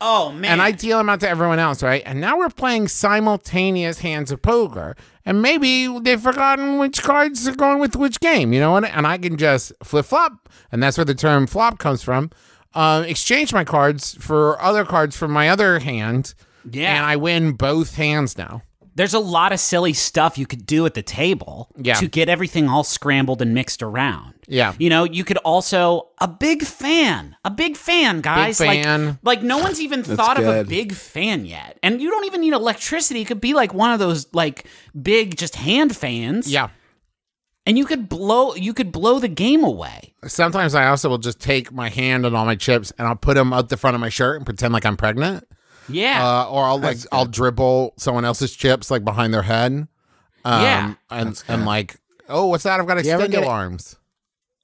[0.00, 0.52] Oh man!
[0.52, 2.02] And I deal them out to everyone else, right?
[2.04, 4.96] And now we're playing simultaneous hands of poker.
[5.24, 8.74] And maybe they've forgotten which cards are going with which game, you know?
[8.74, 10.48] And, and I can just flip flop.
[10.72, 12.30] And that's where the term flop comes from.
[12.74, 16.34] Uh, exchange my cards for other cards from my other hand.
[16.70, 16.96] Yeah.
[16.96, 18.62] And I win both hands now.
[18.94, 21.94] There's a lot of silly stuff you could do at the table Yeah.
[21.94, 24.34] to get everything all scrambled and mixed around.
[24.46, 24.74] Yeah.
[24.78, 28.58] You know, you could also a big fan, a big fan, guys.
[28.58, 29.06] fan.
[29.22, 32.42] Like, like no one's even thought of a big fan yet, and you don't even
[32.42, 33.22] need electricity.
[33.22, 34.66] It could be like one of those like
[35.00, 36.52] big just hand fans.
[36.52, 36.68] Yeah.
[37.64, 40.12] and you could blow you could blow the game away.
[40.26, 43.34] Sometimes I also will just take my hand and all my chips and I'll put
[43.36, 45.46] them up the front of my shirt and pretend like I'm pregnant.
[45.92, 49.72] Yeah, Uh, or I'll like I'll dribble someone else's chips like behind their head.
[50.44, 50.94] Um, Yeah.
[51.10, 51.96] and and like,
[52.28, 52.80] oh, what's that?
[52.80, 53.96] I've got you ever extended arms.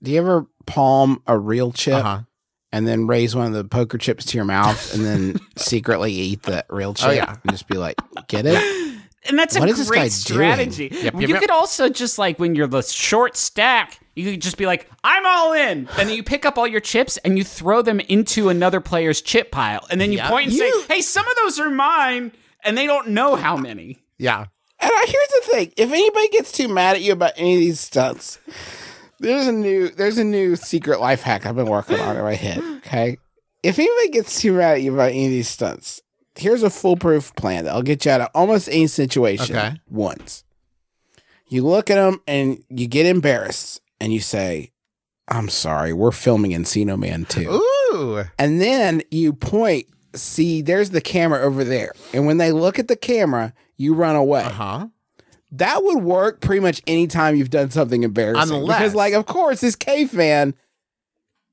[0.02, 2.20] Do you ever palm a real chip Uh-huh.
[2.72, 6.42] and then raise one of the poker chips to your mouth and then secretly eat
[6.44, 7.36] the real chip Oh, yeah.
[7.42, 7.96] and just be like,
[8.28, 8.62] get it?
[9.28, 10.70] and that's a What is this guy great doing?
[10.70, 10.88] strategy.
[10.92, 11.40] Yep, you yep, yep.
[11.40, 15.24] could also just like when you're the short stack, you could just be like, "I'm
[15.24, 18.48] all in," and then you pick up all your chips and you throw them into
[18.48, 20.28] another player's chip pile, and then you Yep.
[20.28, 22.32] point and You- say, "Hey, some of those are mine,"
[22.64, 23.98] and they don't know how many.
[24.18, 24.46] Yeah.
[24.80, 27.60] And I, here's the thing: if anybody gets too mad at you about any of
[27.60, 28.38] these stunts,
[29.20, 32.34] there's a new there's a new secret life hack I've been working on in my
[32.34, 32.58] head.
[32.86, 33.16] Okay,
[33.62, 36.00] if anybody gets too mad at you about any of these stunts,
[36.36, 39.80] here's a foolproof plan that'll get you out of almost any situation Okay.
[39.90, 40.44] once.
[41.48, 44.72] You look at them and you get embarrassed, and you say,
[45.28, 47.48] "I'm sorry, we're filming Encino Man too."
[47.92, 48.24] Ooh.
[48.38, 51.92] And then you point, see, there's the camera over there.
[52.12, 54.42] And when they look at the camera, you run away.
[54.42, 54.86] Uh huh.
[55.52, 58.54] That would work pretty much anytime you've done something embarrassing.
[58.54, 60.54] Unless- because, like, of course, this cave fan.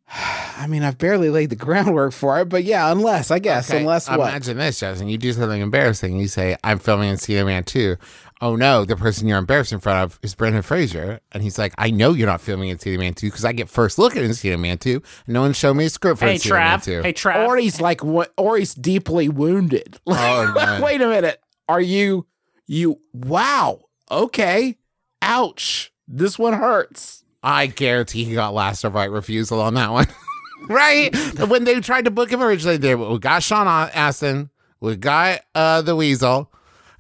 [0.58, 3.80] I mean, I've barely laid the groundwork for it, but yeah, unless I guess, Okay,
[3.80, 4.20] unless what?
[4.20, 5.10] Imagine this, Justin.
[5.10, 6.18] You do something embarrassing.
[6.18, 7.96] You say, "I'm filming Encino Man 2.
[8.42, 11.74] Oh no, the person you're embarrassed in front of is Brendan Fraser, and he's like,
[11.78, 14.60] "I know you're not filming Encino Man 2 because I get first look at Encino
[14.60, 16.84] Man 2, and no one showed me a script for Hey, Encino Man Trav.
[16.84, 17.48] 2." Hey, Trav.
[17.48, 18.34] or he's like, what?
[18.38, 19.98] Or he's deeply wounded.
[20.08, 20.82] Oh, no.
[20.84, 21.42] Wait a minute.
[21.70, 22.26] Are you?
[22.68, 23.00] You?
[23.14, 23.82] Wow.
[24.12, 24.78] Okay.
[25.22, 25.92] Ouch.
[26.08, 27.24] This one hurts.
[27.42, 30.08] I guarantee he got last of right refusal on that one.
[30.68, 31.16] right?
[31.48, 35.82] When they tried to book him originally, they we got Sean Astin, we got uh,
[35.82, 36.52] the Weasel,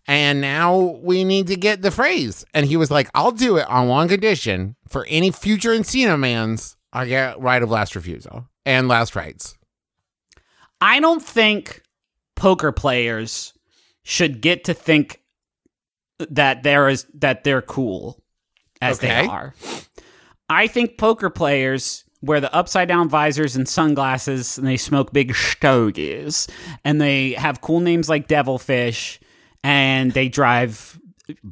[0.08, 2.45] and now we need to get the phrase.
[2.53, 4.76] And he was like, I'll do it on one condition.
[4.88, 9.58] For any future Encino Mans, I get right of last refusal and last rights.
[10.80, 11.82] I don't think
[12.36, 13.53] poker players
[14.03, 15.22] should get to think
[16.20, 18.22] that there is that they're cool
[18.82, 19.56] as they are.
[20.47, 25.36] I think poker players wear the upside down visors and sunglasses and they smoke big
[25.36, 26.47] stogies
[26.84, 29.20] and they have cool names like Devilfish
[29.66, 30.99] and they drive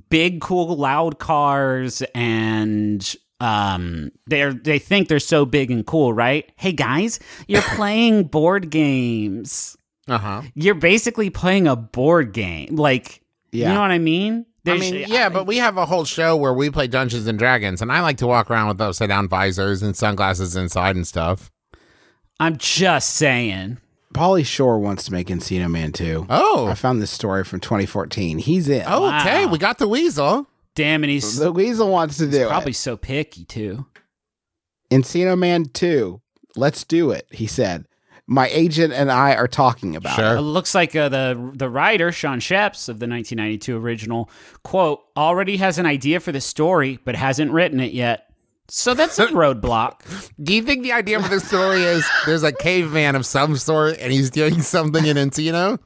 [0.10, 6.52] big cool loud cars and um they're they think they're so big and cool, right?
[6.56, 9.76] Hey guys, you're playing board games.
[10.08, 10.42] Uh huh.
[10.54, 12.76] You're basically playing a board game.
[12.76, 13.70] Like Yeah.
[13.70, 14.46] you know what I mean?
[14.66, 17.82] I mean, yeah, but we have a whole show where we play Dungeons and Dragons,
[17.82, 21.52] and I like to walk around with upside down visors and sunglasses inside and stuff.
[22.40, 23.80] I'm just saying.
[24.14, 26.26] Pauly Shore wants to make Encino Man too.
[26.30, 28.38] Oh, I found this story from 2014.
[28.38, 28.84] He's in.
[28.88, 29.46] Oh, okay.
[29.46, 29.52] Wow.
[29.52, 30.48] We got the weasel.
[30.76, 32.48] Damn, and he's The Weasel wants to do it.
[32.48, 32.76] Probably it.
[32.76, 33.86] so picky too.
[34.92, 36.20] Encino Man 2.
[36.56, 37.86] Let's do it, he said.
[38.28, 40.16] my agent and I are talking about.
[40.16, 40.38] Sure.
[40.38, 44.30] It looks like uh, the the writer Shawn Schepps of the 1992 original
[44.64, 48.30] quote already has an idea for the story but hasn't written it yet.
[48.70, 50.32] So that's a roadblock.
[50.42, 53.98] Do you think the idea for the story is there's a caveman of some sort
[54.00, 55.80] and he's doing something in Encino?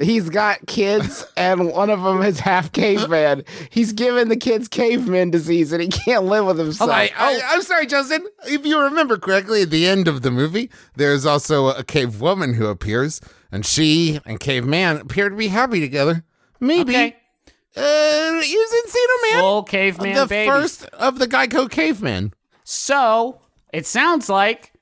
[0.00, 3.44] He's got kids, and one of them is half caveman.
[3.68, 6.90] He's given the kids caveman disease, and he can't live with himself.
[6.90, 8.26] I, I, I'm sorry, Justin.
[8.46, 12.54] If you remember correctly, at the end of the movie, there's also a cave woman
[12.54, 13.20] who appears,
[13.52, 16.24] and she and caveman appear to be happy together.
[16.58, 16.92] Maybe.
[16.92, 17.16] Okay.
[17.76, 19.40] Uh, Encino Man.
[19.40, 20.50] Full caveman the baby.
[20.50, 22.34] first of the Geico cavemen.
[22.64, 23.40] So
[23.72, 24.72] it sounds like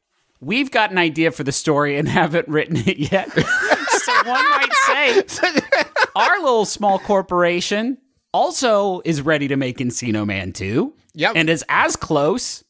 [0.41, 3.31] we've got an idea for the story and haven't written it yet.
[3.33, 5.23] so one might say
[6.17, 7.99] our little small corporation
[8.33, 10.95] also is ready to make Encino Man 2.
[11.15, 11.33] Yep.
[11.37, 12.65] And is as close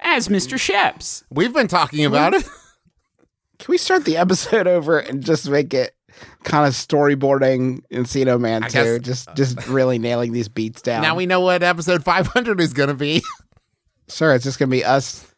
[0.00, 0.58] as Mr.
[0.58, 1.24] Schepps.
[1.30, 2.44] We've been talking about it.
[3.58, 5.95] Can we start the episode over and just make it
[6.44, 8.98] kind of storyboarding Encino Man I too?
[8.98, 11.02] guess- Just just really nailing these beats down.
[11.02, 13.22] Now we know what episode 500 is going to be.
[14.08, 15.34] Sure, it's just gonna be us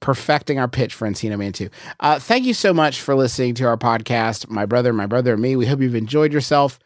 [0.00, 1.68] perfecting our pitch for Encino Man 2.
[2.00, 5.42] Uh, thank you so much for listening to our podcast, my brother, my brother, and
[5.42, 5.54] me.
[5.54, 6.80] We hope you've enjoyed yourself,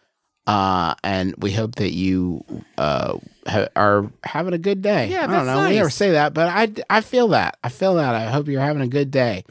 [0.46, 2.44] uh, and we hope that you
[2.76, 3.16] uh,
[3.46, 5.08] ha- are having a good day.
[5.08, 5.68] Yeah, I don't know.
[5.70, 7.56] We never say that, but I I feel that.
[7.64, 8.14] I feel that.
[8.14, 9.44] I hope you're having a good day.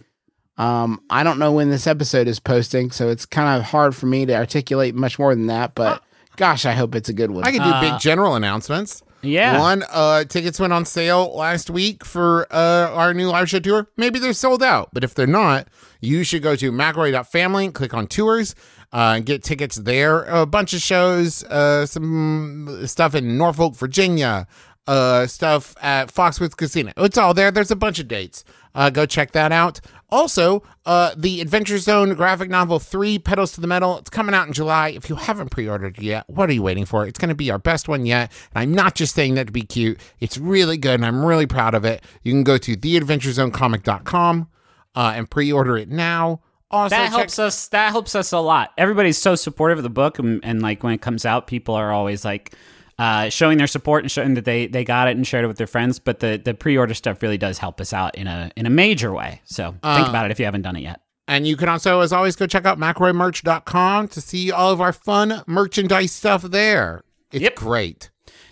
[0.58, 4.06] Um, I don't know when this episode is posting, so it's kind of hard for
[4.06, 5.76] me to articulate much more than that.
[5.76, 6.04] But
[6.36, 7.44] gosh, I hope it's a good one.
[7.44, 9.02] I can do big general announcements.
[9.24, 9.60] Yeah.
[9.60, 13.88] One, uh, tickets went on sale last week for uh, our new live show tour.
[13.98, 15.68] Maybe they're sold out, but if they're not,
[16.00, 18.56] you should go to McElroy.family, click on tours,
[18.92, 20.24] uh, and get tickets there.
[20.24, 24.48] A bunch of shows, uh, some stuff in Norfolk, Virginia,
[24.88, 26.92] uh, stuff at Foxwoods Casino.
[26.98, 27.52] It's all there.
[27.52, 28.44] There's a bunch of dates.
[28.74, 29.82] Uh, go check that out.
[30.12, 33.98] Also, uh, the Adventure Zone graphic novel 3 Petals to the Metal.
[33.98, 34.90] It's coming out in July.
[34.90, 37.08] If you haven't pre ordered it yet, what are you waiting for?
[37.08, 38.32] It's going to be our best one yet.
[38.54, 40.00] And I'm not just saying that to be cute.
[40.20, 42.04] It's really good, and I'm really proud of it.
[42.24, 44.48] You can go to theadventurezonecomic.com
[44.96, 46.42] uh, and pre order it now.
[46.70, 49.90] Also, that check- helps us that helps us a lot everybody's so supportive of the
[49.90, 52.56] book and, and like when it comes out people are always like
[53.04, 55.58] uh, showing their support and showing that they they got it and shared it with
[55.58, 58.66] their friends but the the pre-order stuff really does help us out in a in
[58.66, 61.48] a major way so Uh, think about it if you haven't done it yet And
[61.48, 65.42] you can also, as always, go check out mcelroymerch.com to see all of our fun
[65.48, 67.02] merchandise stuff there.
[67.32, 67.56] It's Yep.
[67.56, 68.10] great.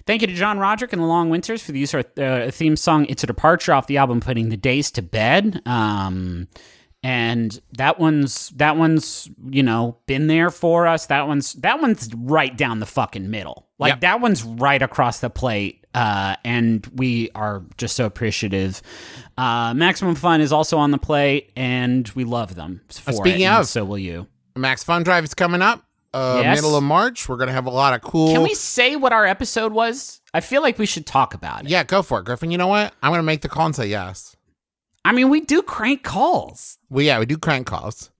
[0.07, 2.51] Thank you to John Roderick and the Long Winters for the use of our uh,
[2.51, 6.47] theme song "It's a Departure" off the album "Putting the Days to Bed." Um,
[7.03, 11.05] and that one's that one's you know been there for us.
[11.07, 13.67] That one's that one's right down the fucking middle.
[13.77, 13.99] Like Yep.
[14.01, 15.85] that one's right across the plate.
[15.95, 18.81] Uh, and we are just so appreciative.
[19.37, 22.81] Uh, Maximum Fun is also on the plate, and we love them.
[22.91, 24.27] For speaking it, of- so will you.
[24.55, 25.83] Max Fun Drive is coming up.
[26.13, 26.57] Uh, Yes.
[26.57, 27.27] Middle of March.
[27.27, 28.33] We're going to have a lot of cool.
[28.33, 30.21] Can we say what our episode was?
[30.33, 31.69] I feel like we should talk about it.
[31.69, 32.51] Yeah, go for it, Griffin.
[32.51, 32.93] You know what?
[33.01, 34.35] I'm going to make the call and say yes.
[35.09, 36.77] I mean, we do crank calls.
[36.91, 38.11] Well, yeah, we do crank calls.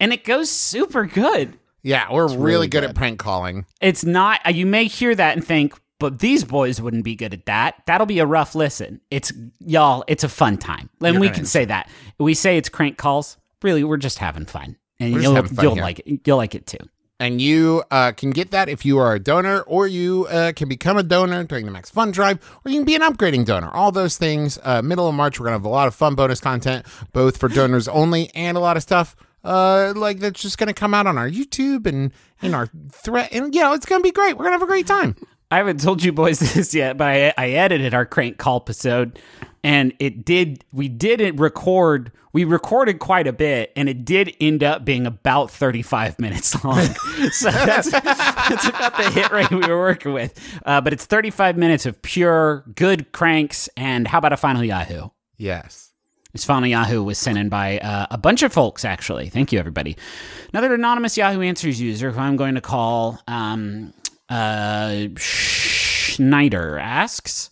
[0.00, 1.58] and it goes super good.
[1.82, 2.90] Yeah, we're really, really good, good.
[2.90, 3.66] at prank calling.
[3.82, 7.34] It's not, uh, you may hear that and think, but these boys wouldn't be good
[7.34, 7.82] at that.
[7.86, 9.02] That'll be a rough listen.
[9.10, 9.30] It's,
[9.60, 10.88] y'all, it's a fun time.
[11.02, 11.90] And You're we can say that.
[12.18, 13.36] We say it's crank calls.
[13.60, 14.76] Really, we're just having fun.
[14.98, 15.82] And We're just you'll, having fun you'll here.
[15.82, 16.20] like it.
[16.26, 16.78] You'll like it too.
[17.22, 20.68] And you uh, can get that if you are a donor, or you uh, can
[20.68, 23.70] become a donor during the Max Fun Drive, or you can be an upgrading donor.
[23.70, 24.58] All those things.
[24.64, 27.36] Uh, middle of March, we're going to have a lot of fun bonus content, both
[27.36, 29.14] for donors only and a lot of stuff
[29.44, 33.28] uh, like that's just going to come out on our YouTube and in our thread.
[33.32, 34.36] And, you know, it's going to be great.
[34.36, 35.16] We're going to have a great time.
[35.50, 39.18] I haven't told you boys this yet, but I, I edited our crank call episode,
[39.64, 40.64] and it did.
[40.72, 42.12] We didn't record.
[42.32, 46.82] We recorded quite a bit, and it did end up being about thirty-five minutes long.
[47.30, 50.38] so that's that's about the hit rate we were working with.
[50.64, 53.68] Uh, but it's thirty-five minutes of pure good cranks.
[53.76, 55.08] And how about a final Yahoo?
[55.36, 55.92] Yes.
[56.32, 59.28] This final Yahoo was sent in by uh, a bunch of folks, actually.
[59.28, 59.98] Thank you, everybody.
[60.54, 63.92] Another anonymous Yahoo Answers user who I'm going to call um,
[64.30, 67.50] uh, Schneider asks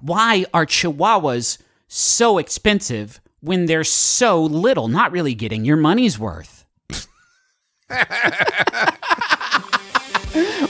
[0.00, 4.88] Why are chihuahuas so expensive when they're so little?
[4.88, 6.64] Not really getting your money's worth.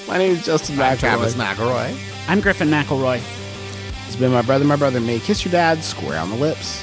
[0.08, 0.98] My name is Justin McElroy.
[0.98, 1.92] Travis McElroy.
[1.92, 2.28] McElroy.
[2.28, 3.22] I'm Griffin McElroy.
[4.06, 5.20] It's been my brother, my brother, me.
[5.20, 6.82] Kiss your dad square on the lips.